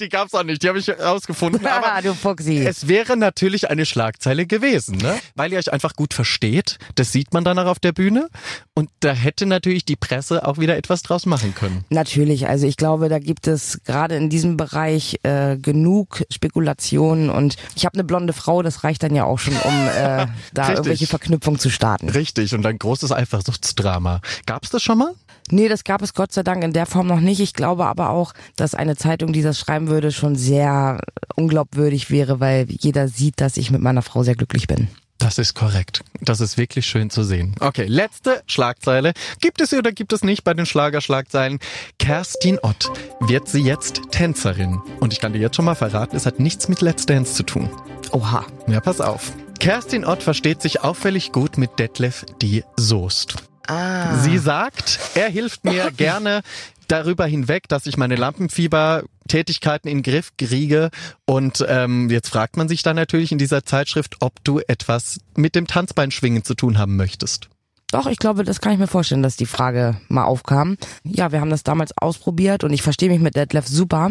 [0.01, 0.63] Die gab's auch nicht.
[0.63, 1.67] Die habe ich rausgefunden.
[1.67, 2.65] Aber du Fuchsi.
[2.67, 5.19] es wäre natürlich eine Schlagzeile gewesen, ne?
[5.35, 6.79] Weil ihr euch einfach gut versteht.
[6.95, 8.29] Das sieht man dann auch auf der Bühne.
[8.75, 11.85] Und da hätte natürlich die Presse auch wieder etwas draus machen können.
[11.91, 17.57] Natürlich, also ich glaube, da gibt es gerade in diesem Bereich äh, genug Spekulationen und
[17.75, 20.27] ich habe eine blonde Frau, das reicht dann ja auch schon, um äh, da
[20.63, 20.69] Richtig.
[20.77, 22.11] irgendwelche Verknüpfungen zu starten.
[22.11, 22.55] Richtig.
[22.55, 24.21] Und ein großes Eifersuchtsdrama.
[24.45, 25.15] Gab's das schon mal?
[25.51, 27.41] Nee, das gab es Gott sei Dank in der Form noch nicht.
[27.41, 31.01] Ich glaube aber auch, dass eine Zeitung, die das schreiben würde, schon sehr
[31.37, 34.89] unglaubwürdig wäre, weil jeder sieht, dass ich mit meiner Frau sehr glücklich bin.
[35.19, 36.03] Das ist korrekt.
[36.21, 37.55] Das ist wirklich schön zu sehen.
[37.61, 39.15] Okay, letzte Schlagzeile.
[39.41, 41.59] Gibt es sie oder gibt es nicht bei den Schlagerschlagzeilen?
[41.99, 42.91] Kerstin Ott.
[43.21, 44.83] Wird sie jetzt Tänzerin?
[45.01, 47.45] Und ich kann dir jetzt schon mal verraten, es hat nichts mit Let's Dance zu
[47.45, 47.71] tun.
[48.13, 48.45] Oha.
[48.67, 49.33] Ja, pass auf.
[49.59, 53.37] Kerstin Ott versteht sich auffällig gut mit Detlef die Soest.
[53.67, 54.19] Ah.
[54.19, 56.43] Sie sagt, er hilft mir gerne
[56.89, 60.91] darüber hinweg, dass ich meine Lampenfieber-Tätigkeiten in den Griff kriege.
[61.25, 65.55] Und ähm, jetzt fragt man sich dann natürlich in dieser Zeitschrift, ob du etwas mit
[65.55, 67.49] dem Tanzbeinschwingen zu tun haben möchtest.
[67.93, 70.77] Doch, ich glaube, das kann ich mir vorstellen, dass die Frage mal aufkam.
[71.05, 74.11] Ja, wir haben das damals ausprobiert und ich verstehe mich mit Detlef super.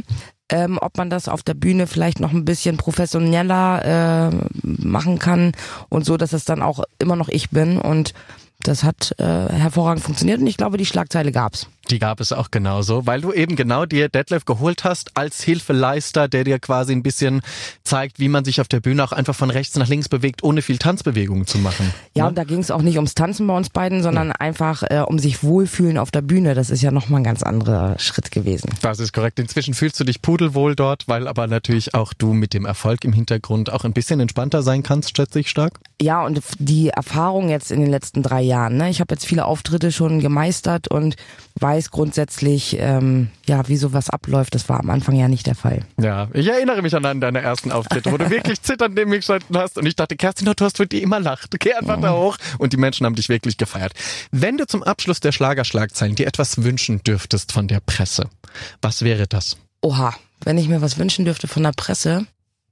[0.50, 5.54] Ähm, ob man das auf der Bühne vielleicht noch ein bisschen professioneller äh, machen kann
[5.90, 7.80] und so, dass es dann auch immer noch ich bin.
[7.80, 8.14] Und
[8.60, 11.68] das hat äh, hervorragend funktioniert und ich glaube, die Schlagzeile gab's.
[11.90, 16.28] Die gab es auch genauso, weil du eben genau dir Detlef geholt hast als Hilfeleister,
[16.28, 17.42] der dir quasi ein bisschen
[17.84, 20.62] zeigt, wie man sich auf der Bühne auch einfach von rechts nach links bewegt, ohne
[20.62, 21.94] viel Tanzbewegungen zu machen.
[22.16, 22.30] Ja, Ne?
[22.30, 25.20] und da ging es auch nicht ums Tanzen bei uns beiden, sondern einfach äh, um
[25.20, 26.56] sich wohlfühlen auf der Bühne.
[26.56, 28.72] Das ist ja nochmal ein ganz anderer Schritt gewesen.
[28.82, 29.38] Das ist korrekt.
[29.40, 33.14] Inzwischen fühlst du dich pudelwohl dort, weil aber natürlich auch du mit dem Erfolg im
[33.14, 35.80] Hintergrund auch ein bisschen entspannter sein kannst, schätze ich stark.
[36.02, 38.78] Ja, und die Erfahrung jetzt in den letzten drei Jahren.
[38.78, 38.90] Ne?
[38.90, 41.16] Ich habe jetzt viele Auftritte schon gemeistert und
[41.60, 44.56] weiß grundsätzlich, ähm, ja, wie sowas abläuft.
[44.56, 45.86] Das war am Anfang ja nicht der Fall.
[46.00, 49.18] Ja, ich erinnere mich an einen deiner ersten Auftritte, wo du wirklich zitternd neben mir
[49.18, 51.56] gestanden hast und ich dachte, Kerstin, du hast für die immer lacht.
[51.60, 53.94] Geh einfach da hoch und die Menschen haben dich wirklich gefeiert.
[54.32, 58.30] Wenn du zum Abschluss der Schlagerschlagzeilen dir etwas wünschen dürftest von der Presse,
[58.82, 59.58] was wäre das?
[59.82, 62.26] Oha, wenn ich mir was wünschen dürfte von der Presse,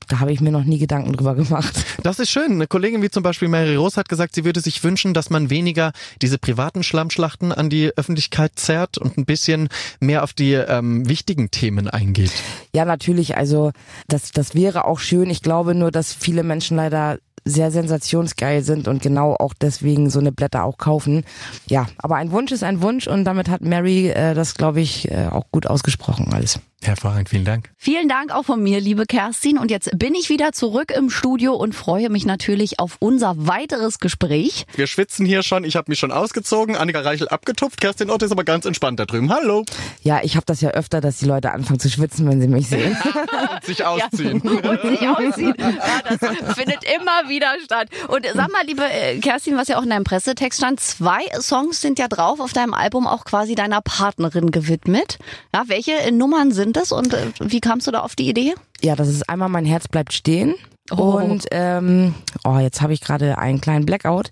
[0.08, 1.74] da habe ich mir noch nie Gedanken drüber gemacht.
[2.04, 2.54] Das ist schön.
[2.54, 5.50] Eine Kollegin wie zum Beispiel Mary Rose hat gesagt, sie würde sich wünschen, dass man
[5.50, 11.08] weniger diese privaten Schlammschlachten an die Öffentlichkeit zerrt und ein bisschen mehr auf die ähm,
[11.08, 12.32] wichtigen Themen eingeht.
[12.76, 13.38] Ja, natürlich.
[13.38, 13.72] Also
[14.08, 15.30] das, das wäre auch schön.
[15.30, 20.20] Ich glaube nur, dass viele Menschen leider sehr sensationsgeil sind und genau auch deswegen so
[20.20, 21.26] eine Blätter auch kaufen.
[21.68, 25.12] Ja, aber ein Wunsch ist ein Wunsch und damit hat Mary äh, das, glaube ich,
[25.12, 26.60] äh, auch gut ausgesprochen alles.
[26.84, 27.70] Hervorragend, vielen Dank.
[27.78, 29.58] Vielen Dank auch von mir, liebe Kerstin.
[29.58, 34.00] Und jetzt bin ich wieder zurück im Studio und freue mich natürlich auf unser weiteres
[34.00, 34.66] Gespräch.
[34.76, 35.64] Wir schwitzen hier schon.
[35.64, 36.76] Ich habe mich schon ausgezogen.
[36.76, 37.80] Annika Reichel abgetupft.
[37.80, 39.34] Kerstin Ott ist aber ganz entspannt da drüben.
[39.34, 39.64] Hallo.
[40.02, 42.68] Ja, ich habe das ja öfter, dass die Leute anfangen zu schwitzen, wenn sie mich
[42.68, 42.98] sehen.
[43.54, 44.42] Und sich ausziehen.
[44.42, 45.56] und sich ausziehen.
[45.58, 47.88] Ja, das findet immer wieder statt.
[48.10, 51.80] Und sag mal, liebe äh, Kerstin, was ja auch in deinem Pressetext stand, zwei Songs
[51.80, 55.18] sind ja drauf auf deinem Album auch quasi deiner Partnerin gewidmet.
[55.54, 58.56] Ja, welche Nummern sind es und äh, wie kamst du da auf die Idee?
[58.82, 60.56] Ja, das ist einmal mein Herz bleibt stehen.
[60.92, 61.18] Oh.
[61.18, 64.30] Und ähm, oh, jetzt habe ich gerade einen kleinen Blackout.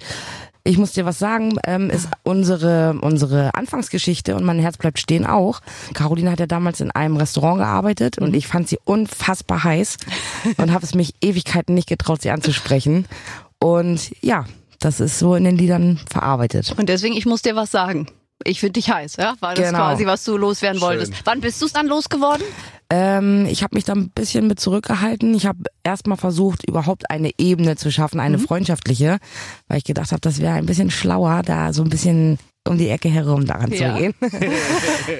[0.64, 5.26] Ich muss dir was sagen, ähm, ist unsere unsere Anfangsgeschichte und mein Herz bleibt stehen
[5.26, 5.62] auch.
[5.96, 9.98] Caroline hat ja damals in einem Restaurant gearbeitet und ich fand sie unfassbar heiß
[10.58, 13.06] und habe es mich Ewigkeiten nicht getraut, sie anzusprechen.
[13.58, 14.46] Und ja,
[14.80, 16.76] das ist so in den Liedern verarbeitet.
[16.78, 18.08] Und deswegen, ich muss dir was sagen.
[18.46, 19.36] Ich finde dich heiß, ja?
[19.40, 19.80] War das Genau.
[19.80, 20.88] quasi, was du loswerden Schön.
[20.88, 21.14] wolltest?
[21.26, 22.44] Wann bist du es dann losgeworden?
[22.90, 25.34] Ähm, ich habe mich da ein bisschen mit zurückgehalten.
[25.34, 29.18] Ich habe erstmal versucht, überhaupt eine Ebene zu schaffen, eine freundschaftliche,
[29.70, 32.90] weil ich gedacht habe, das wäre ein bisschen schlauer, da so ein bisschen um die
[32.90, 33.96] Ecke herum daran Ja.
[33.96, 34.14] zu gehen.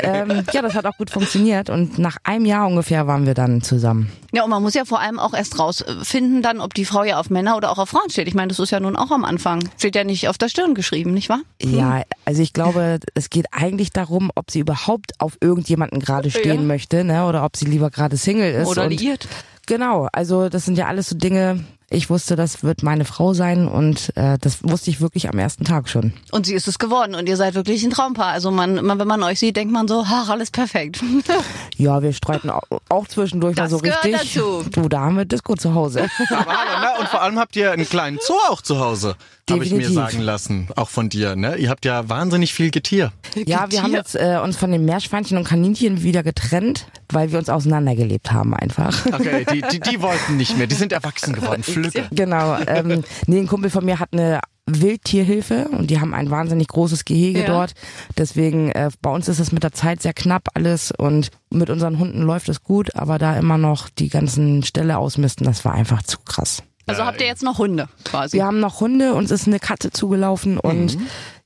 [0.04, 3.62] ähm, ja, das hat auch gut funktioniert und nach einem Jahr ungefähr waren wir dann
[3.62, 4.12] zusammen.
[4.32, 7.20] Ja, und man muss ja vor allem auch erst rausfinden, dann, ob die Frau ja
[7.20, 8.28] auf Männer oder auch auf Frauen steht.
[8.28, 9.68] Ich meine, das ist ja nun auch am Anfang.
[9.78, 11.42] Steht ja nicht auf der Stirn geschrieben, nicht wahr?
[11.62, 16.56] Ja, also ich glaube, es geht eigentlich darum, ob sie überhaupt auf irgendjemanden gerade stehen
[16.62, 16.62] Ja.
[16.62, 18.68] möchte, ne, oder ob sie lieber gerade Single ist.
[18.68, 19.28] Oder liiert.
[19.66, 21.64] Genau, also das sind ja alles so Dinge.
[21.94, 25.66] Ich wusste, das wird meine Frau sein und äh, das wusste ich wirklich am ersten
[25.66, 26.14] Tag schon.
[26.32, 28.32] Und sie ist es geworden und ihr seid wirklich ein Traumpaar.
[28.32, 31.04] Also man, man wenn man euch sieht, denkt man so, ach, alles perfekt.
[31.82, 34.34] Ja, wir streiten auch, zwischendurch mal Das so gehört richtig.
[34.36, 34.64] dazu.
[34.70, 36.08] Du, da haben wir Disco zu Hause.
[36.30, 37.00] Aber ne?
[37.00, 39.16] Und vor allem habt ihr einen kleinen Zoo auch zu Hause.
[39.50, 40.70] Habe ich mir sagen lassen.
[40.76, 41.56] Auch von dir, ne?
[41.58, 43.12] Ihr habt ja wahnsinnig viel Getier.
[43.36, 47.40] ja, wir haben jetzt äh, uns von den Meerschweinchen und Kaninchen wieder getrennt, weil wir
[47.40, 49.06] uns auseinandergelebt haben einfach.
[49.08, 50.68] Okay, die, die, die wollten nicht mehr.
[50.68, 51.64] Die sind erwachsen geworden.
[51.72, 52.06] Flügge.
[52.12, 52.58] Genau.
[52.68, 57.06] Ähm, nee, ein Kumpel von mir hat eine Wildtierhilfe und die haben ein wahnsinnig großes
[57.06, 57.46] Gehege Ja.
[57.48, 57.74] dort.
[58.18, 62.00] Deswegen, äh, bei uns ist es mit der Zeit sehr knapp alles und mit unseren
[62.00, 66.04] Hunden läuft es gut, aber da immer noch die ganzen Ställe ausmisten, das war einfach
[66.04, 66.64] zu krass.
[66.88, 68.38] Also habt ihr jetzt noch Hunde quasi.
[68.38, 70.98] Wir haben noch Hunde, uns ist eine Katze zugelaufen und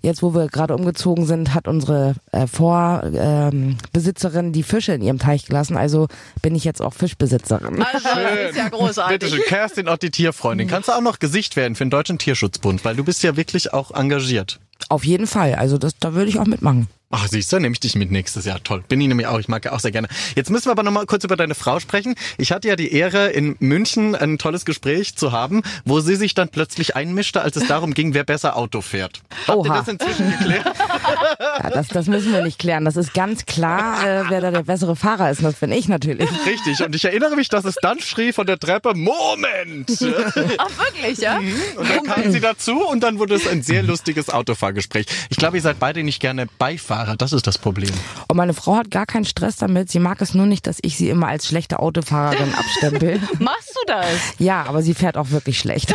[0.06, 5.20] jetzt, wo wir gerade umgezogen sind, hat unsere äh, Vorbesitzerin ähm, die Fische in ihrem
[5.20, 5.76] Teich gelassen.
[5.76, 6.08] Also
[6.42, 7.84] bin ich jetzt auch Fischbesitzerin.
[7.84, 9.20] Also, das ist ja großartig.
[9.20, 10.68] Bitte schön, Kerstin, auch die Tierfreundin.
[10.68, 13.74] Kannst du auch noch Gesicht werden für den Deutschen Tierschutzbund, weil du bist ja wirklich
[13.74, 14.60] auch engagiert.
[14.90, 15.56] Auf jeden Fall.
[15.56, 16.88] Also das, da würde ich auch mitmachen.
[17.12, 18.62] Ach, siehst du, nehme ich dich mit nächstes Jahr.
[18.62, 18.84] Toll.
[18.90, 19.40] Bin ich nämlich auch.
[19.40, 20.10] Ich mag ja auch sehr gerne.
[20.36, 22.16] Jetzt müssen wir aber noch mal kurz über deine Frau sprechen.
[22.38, 26.34] Ich hatte ja die Ehre, in München ein tolles Gespräch zu haben, wo sie sich
[26.34, 29.22] dann plötzlich einmischte, als es darum ging, wer besser Auto fährt.
[29.48, 29.78] Habt ihr Oha.
[29.78, 30.66] das inzwischen geklärt?
[31.64, 32.86] Ja, das, das müssen wir nicht klären.
[32.86, 35.44] Das ist ganz klar, äh, wer da der bessere Fahrer ist.
[35.44, 36.30] Das bin ich natürlich.
[36.46, 36.84] Richtig.
[36.84, 39.90] Und ich erinnere mich, dass es dann schrie von der Treppe, Moment!
[40.58, 41.38] Ach, wirklich, ja?
[41.38, 45.06] Und dann kam sie dazu und dann wurde es ein sehr lustiges Autofahrgespräch.
[45.30, 47.16] Ich glaube, ihr seid beide nicht gerne Beifahrer.
[47.16, 47.92] Das ist das Problem.
[48.28, 49.90] Und meine Frau hat gar keinen Stress damit.
[49.90, 53.20] Sie mag es nur nicht, dass ich sie immer als schlechte Autofahrerin abstempel.
[53.40, 54.06] Machst du das?
[54.40, 55.94] Ja, aber sie fährt auch wirklich schlecht.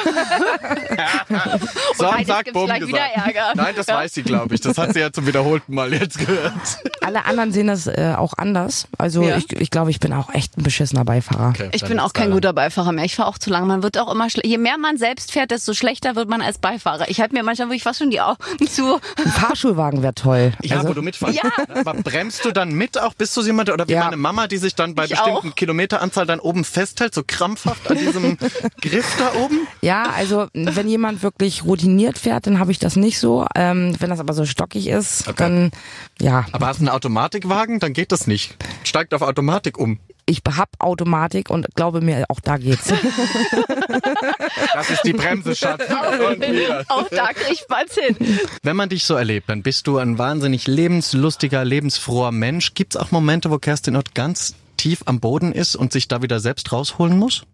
[1.96, 2.94] So, eigentlich sag gibt's Bumm gleich gesagt.
[3.16, 3.52] wieder Ärger.
[3.54, 3.89] Nein, das Ja.
[3.94, 4.60] Weiß sie, glaube ich.
[4.60, 6.52] Das hat sie ja zum wiederholten Mal jetzt gehört.
[7.00, 8.86] Alle anderen sehen das äh, auch anders.
[8.98, 9.36] Also Ja.
[9.36, 11.50] ich, ich glaube, ich bin auch echt ein beschissener Beifahrer.
[11.50, 12.36] Okay, Ich bin auch kein daran.
[12.36, 13.04] guter Beifahrer mehr.
[13.04, 13.66] Ich fahre auch zu lang.
[13.66, 17.08] Man wird auch immer Je mehr man selbst fährt, desto schlechter wird man als Beifahrer.
[17.08, 18.94] Ich halte mir manchmal wirklich fast schon die Augen zu.
[19.24, 20.52] Ein Fahrschulwagen wäre toll.
[20.62, 21.34] Ja, Also- wo du mitfahren.
[21.34, 21.42] Ja.
[21.74, 23.14] Aber bremst du dann mit auch?
[23.14, 24.04] Bist du jemand oder wie Ja.
[24.04, 25.54] meine Mama, die sich dann bei Ich bestimmten auch.
[25.54, 28.38] Kilometeranzahl dann oben festhält, so krampfhaft an diesem
[28.80, 29.66] Griff da oben?
[29.80, 33.46] Ja, also wenn jemand wirklich routiniert fährt, dann habe ich das nicht so.
[33.54, 35.34] Ähm, wenn das aber so stockig ist, Okay.
[35.38, 35.70] dann
[36.20, 38.56] ja, Aber hast du einen Automatikwagen, dann geht das nicht.
[38.84, 39.98] Steigt auf Automatik um.
[40.26, 42.92] ich hab Automatik und glaube mir, auch da geht's.
[44.72, 45.82] Das ist die Bremse, Schatz.
[46.88, 48.16] Auch da kriegt man's hin.
[48.62, 52.74] Wenn man dich so erlebt, dann bist du ein wahnsinnig lebenslustiger, lebensfroher Mensch.
[52.74, 56.40] Gibt's auch Momente, wo Kerstin Ott ganz tief am Boden ist und sich da wieder
[56.40, 57.44] selbst rausholen muss?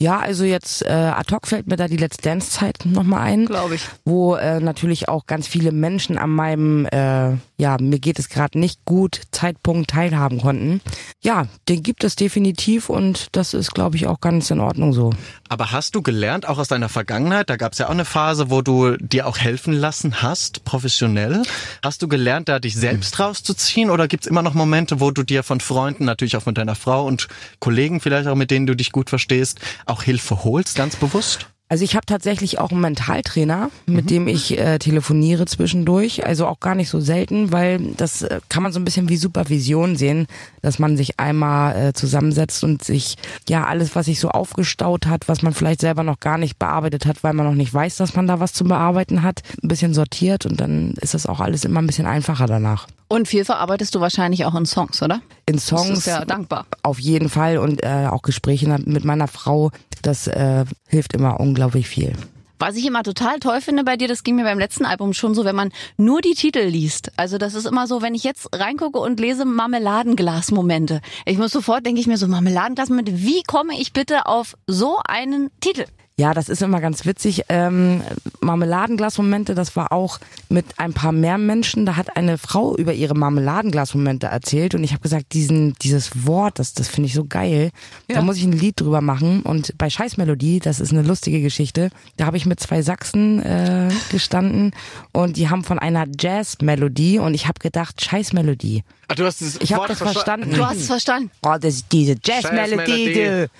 [0.00, 3.46] Ja, also jetzt äh, ad hoc fällt mir da die Let's Dance Zeit nochmal ein.
[3.46, 3.82] Glaube ich.
[4.04, 8.60] Wo äh, natürlich auch ganz viele Menschen an meinem, äh, ja, mir geht es gerade
[8.60, 10.80] nicht gut, Zeitpunkt teilhaben konnten.
[11.20, 15.12] Ja, den gibt es definitiv und das ist, glaube ich, auch ganz in Ordnung so.
[15.48, 18.50] Aber hast du gelernt, auch aus deiner Vergangenheit, da gab es ja auch eine Phase,
[18.50, 21.42] wo du dir auch helfen lassen hast, professionell.
[21.82, 25.42] Hast du gelernt, da dich selbst rauszuziehen oder gibt's immer noch Momente, wo du dir
[25.42, 27.26] von Freunden, natürlich auch von deiner Frau und
[27.58, 31.48] Kollegen vielleicht auch, mit denen du dich gut verstehst, auch Hilfe holst, ganz bewusst?
[31.70, 36.24] Also ich habe tatsächlich auch einen Mentaltrainer, mit dem ich äh, telefoniere zwischendurch.
[36.24, 39.18] Also auch gar nicht so selten, weil das äh, kann man so ein bisschen wie
[39.18, 40.28] Supervision sehen,
[40.62, 43.16] dass man sich einmal äh, zusammensetzt und sich
[43.50, 47.04] ja alles, was sich so aufgestaut hat, was man vielleicht selber noch gar nicht bearbeitet
[47.04, 49.92] hat, weil man noch nicht weiß, dass man da was zu bearbeiten hat, ein bisschen
[49.92, 52.86] sortiert und dann ist das auch alles immer ein bisschen einfacher danach.
[53.08, 55.22] Und viel verarbeitest du wahrscheinlich auch in Songs, oder?
[55.46, 56.66] In Das Songs ist ja dankbar.
[56.82, 59.70] auf jeden Fall und äh, auch Gespräche mit meiner Frau,
[60.02, 62.12] das äh, hilft immer unglaublich viel.
[62.60, 65.32] Was ich immer total toll finde bei dir, das ging mir beim letzten Album schon
[65.32, 67.12] so, wenn man nur die Titel liest.
[67.16, 71.00] Also das ist immer so, wenn ich jetzt reingucke und lese Marmeladenglas-Momente.
[71.24, 75.50] Ich muss sofort, denke ich mir so, Marmeladenglas-Momente, wie komme ich bitte auf so einen
[75.60, 75.84] Titel?
[76.20, 77.44] Ja, das ist immer ganz witzig.
[77.48, 78.02] Ähm,
[78.40, 81.86] Marmeladenglasmomente, das war auch mit ein paar mehr Menschen.
[81.86, 86.58] Da hat eine Frau über ihre Marmeladenglasmomente erzählt und ich habe gesagt, diesen dieses Wort,
[86.58, 87.70] das das finde ich so geil.
[88.08, 89.42] Da muss ich ein Lied drüber machen.
[89.42, 91.90] Und bei Scheißmelodie, das ist eine lustige Geschichte.
[92.16, 94.72] Da habe ich mit zwei Sachsen äh, gestanden
[95.12, 98.82] und die haben von einer Jazzmelodie und ich habe gedacht Scheißmelodie.
[99.10, 100.52] Ah, du hast das Ich habe das versta- verstanden.
[100.54, 101.30] Du hast es verstanden.
[101.42, 103.14] Oh, das ist diese Jazzmelodie.
[103.14, 103.14] Jazzmelodie.
[103.14, 103.50] du.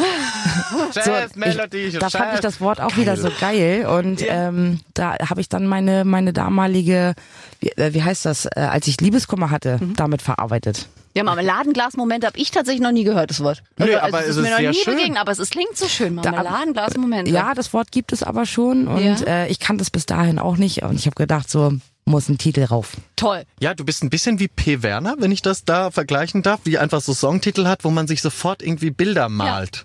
[0.93, 4.81] So, Jazzmelodie, ich, da fand ich das das Wort auch wieder so geil und ähm,
[4.95, 7.15] da habe ich dann meine meine damalige,
[7.61, 9.95] wie, äh, wie heißt das, äh, als ich Liebeskummer hatte, Mhm.
[9.97, 10.89] damit verarbeitet.
[11.15, 13.63] Ja, Marmeladenglas-Moment habe ich tatsächlich noch nie gehört, das Wort.
[13.79, 14.95] Nö, Also, aber es es ist mir ist noch nie schön.
[14.97, 17.29] begegnet, aber es, es klingt so schön, Marmeladenglas-Moment.
[17.29, 19.27] Ja, das Wort gibt es aber schon und Ja.
[19.27, 21.73] äh, ich kannte es bis dahin auch nicht und ich habe gedacht, so
[22.09, 22.97] muss ein Titel rauf.
[23.17, 23.45] Toll.
[23.61, 24.83] Ja, du bist ein bisschen wie P.
[24.83, 28.23] Werner, wenn ich das da vergleichen darf, wie einfach so Songtitel hat, wo man sich
[28.23, 29.85] sofort irgendwie Bilder malt.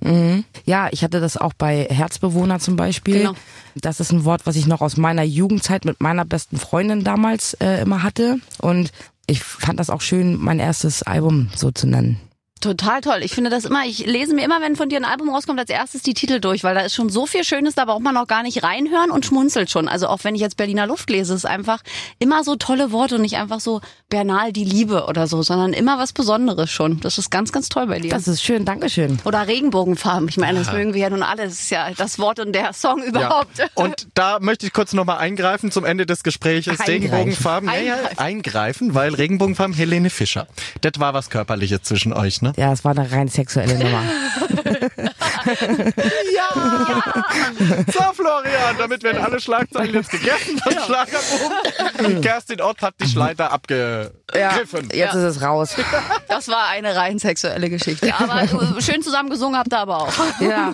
[0.66, 3.20] Ja, ich hatte das auch bei Herzbewohner zum Beispiel.
[3.20, 3.34] Genau.
[3.76, 7.54] Das ist ein Wort, was ich noch aus meiner Jugendzeit mit meiner besten Freundin damals
[7.56, 8.38] äh, immer hatte.
[8.60, 8.92] Und
[9.28, 12.20] ich fand das auch schön, mein erstes Album so zu nennen.
[12.64, 13.20] Total toll.
[13.24, 15.70] Ich finde das immer, ich lese mir immer, wenn von dir ein Album rauskommt, als
[15.70, 18.26] erstes die Titel durch, weil da ist schon so viel Schönes, da braucht man noch
[18.26, 19.90] gar nicht reinhören und schmunzelt schon.
[19.90, 21.82] Also auch wenn ich jetzt Berliner Luft lese, ist einfach
[22.20, 26.00] immer so tolle Worte und nicht einfach so Bernal die Liebe oder so, sondern immer
[26.00, 27.02] was Besonderes schon.
[27.02, 28.12] Das ist ganz, ganz toll bei dir.
[28.12, 29.20] Das ist schön, Dankeschön.
[29.26, 30.30] oder Regenbogenfarben.
[30.30, 31.44] Ich meine, das mögen wir ja nun alle.
[31.44, 33.58] Das ist ja das Wort und der Song überhaupt.
[33.58, 33.66] Ja.
[33.74, 36.70] Und da möchte ich kurz nochmal eingreifen zum Ende des Gesprächs.
[36.70, 36.90] Eingreifen.
[36.94, 37.70] Regenbogenfarben.
[37.70, 38.20] Ja, ja, Eingreifen.
[38.20, 40.48] eingreifen, weil Regenbogenfarben Helene Fischer.
[40.80, 42.53] Das war was Körperliches zwischen euch, ne?
[42.58, 44.04] Ja, es war eine rein sexuelle Nummer.
[47.94, 52.22] So, Florian, damit werden alle Schlagzeilen jetzt gegessen vom Schlagerboom.
[52.22, 54.90] Kerstin Ott hat die Schleiter abgegriffen.
[54.94, 55.76] Jetzt ist es raus.
[56.28, 58.14] Das war eine rein sexuelle Geschichte.
[58.16, 58.48] Aber
[58.82, 60.14] schön zusammen gesungen habt ihr aber auch.
[60.40, 60.74] Ja,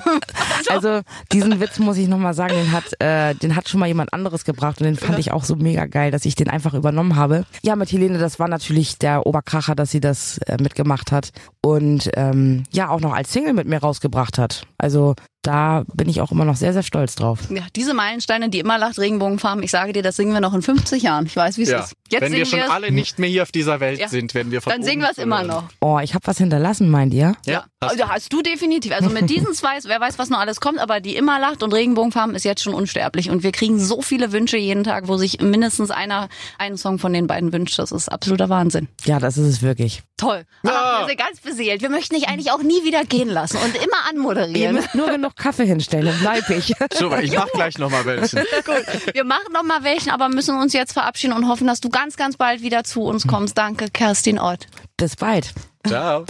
[0.69, 4.13] also diesen Witz muss ich nochmal sagen, den hat, äh, den hat schon mal jemand
[4.13, 7.15] anderes gebracht und den fand ich auch so mega geil, dass ich den einfach übernommen
[7.15, 7.45] habe.
[7.62, 12.10] Ja, mit Helene, das war natürlich der Oberkracher, dass sie das äh, mitgemacht hat und
[12.15, 14.63] ähm, ja auch noch als Single mit mir rausgebracht hat.
[14.78, 15.15] Also
[15.49, 17.39] da bin ich auch immer noch sehr, sehr stolz drauf.
[17.49, 20.62] Ja, diese Meilensteine, die immer lacht, Regenbogenfarben, ich sage dir, das singen wir noch in
[20.62, 21.25] 50 Jahren.
[21.25, 21.79] Ich weiß, wie es Ja.
[21.79, 21.93] ist.
[22.12, 24.07] Jetzt Wenn wir schon wir alle nicht mehr hier auf dieser Welt Ja.
[24.07, 25.63] sind, werden wir von dann singen wir es immer noch.
[25.81, 27.33] Oh, ich habe was hinterlassen, meint ihr?
[27.45, 28.91] Ja, hast Also hast du definitiv.
[28.93, 31.73] Also mit diesen zwei, wer weiß, was noch alles kommt, aber die immer lacht und
[31.73, 33.29] Regenbogenfarben ist jetzt schon unsterblich.
[33.29, 37.13] Und wir kriegen so viele Wünsche jeden Tag, wo sich mindestens einer einen Song von
[37.13, 37.77] den beiden wünscht.
[37.79, 38.88] Das ist absoluter Wahnsinn.
[39.05, 40.01] Ja, das ist es wirklich.
[40.17, 40.43] Toll.
[40.63, 40.71] Ja.
[40.73, 41.81] Ach, wir sind ganz beseelt.
[41.81, 44.75] Wir möchten dich eigentlich auch nie wieder gehen lassen und immer Ihr anmoderieren.
[44.75, 46.73] müsst nur genug Kaffee hinstellen, dann bleib ich.
[46.93, 48.38] Super, ich mach gleich nochmal welchen.
[48.65, 51.89] Gut, wir machen noch mal welchen, aber müssen uns jetzt verabschieden und hoffen, dass du
[51.89, 53.58] ganz, ganz bald wieder zu uns kommst.
[53.58, 54.67] Danke, Kerstin Ott.
[54.97, 55.54] Bis bald.
[55.88, 56.25] Ciao.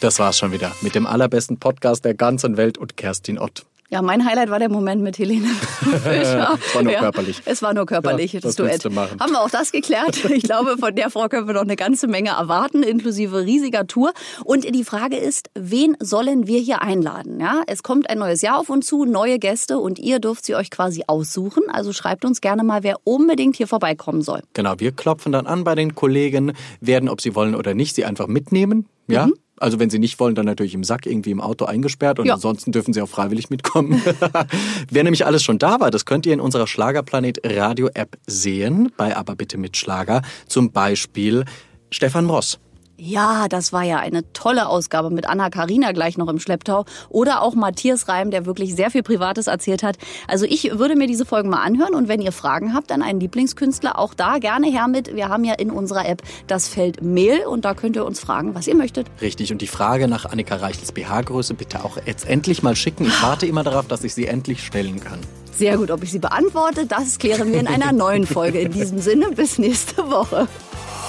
[0.00, 3.64] Das war's schon wieder mit dem allerbesten Podcast der ganzen Welt und Kerstin Ott.
[3.88, 6.58] Ja, mein Highlight war der Moment mit Helene Fischer.
[6.66, 7.42] Es war nur körperlich.
[7.44, 8.84] Es war nur körperlich, Ja, das willst Duett.
[8.84, 9.20] du machen?
[9.20, 10.24] Haben wir auch das geklärt?
[10.24, 14.12] Ich glaube, von der Frau können wir noch eine ganze Menge erwarten, inklusive riesiger Tour.
[14.44, 17.38] Und die Frage ist, wen sollen wir hier einladen?
[17.40, 20.54] Ja, es kommt ein neues Jahr auf uns zu, neue Gäste und ihr dürft sie
[20.56, 21.62] euch quasi aussuchen.
[21.70, 24.42] Also schreibt uns gerne mal, wer unbedingt hier vorbeikommen soll.
[24.54, 28.04] Genau, wir klopfen dann an bei den Kollegen, werden, ob sie wollen oder nicht, sie
[28.04, 28.86] einfach mitnehmen.
[29.08, 29.28] Ja.
[29.58, 32.34] Also wenn sie nicht wollen, dann natürlich im Sack irgendwie im Auto eingesperrt und Ja.
[32.34, 34.02] ansonsten dürfen sie auch freiwillig mitkommen.
[34.90, 38.92] Wer nämlich alles schon da war, das könnt ihr in unserer Schlagerplanet Radio App sehen,
[38.96, 40.22] bei Aber bitte mit Schlager.
[40.46, 41.44] Zum Beispiel
[41.90, 42.58] Stefan Ross.
[42.98, 46.86] Ja, das war ja eine tolle Ausgabe mit Anna Karina gleich noch im Schlepptau.
[47.10, 49.98] Oder auch Matthias Reim, der wirklich sehr viel Privates erzählt hat.
[50.28, 53.20] Also ich würde mir diese Folgen mal anhören und wenn ihr Fragen habt an einen
[53.20, 55.14] Lieblingskünstler, auch da gerne her mit.
[55.14, 58.54] Wir haben ja in unserer App das Feld Mail und da könnt ihr uns fragen,
[58.54, 59.08] was ihr möchtet.
[59.20, 63.04] Richtig, und die Frage nach Annika Reichels BH-Größe bitte auch jetzt endlich mal schicken.
[63.04, 65.18] Ich warte immer darauf, dass ich sie endlich stellen kann.
[65.52, 68.60] Sehr gut, ob ich sie beantworte, das klären wir in einer neuen Folge.
[68.60, 70.48] In diesem Sinne, bis nächste Woche.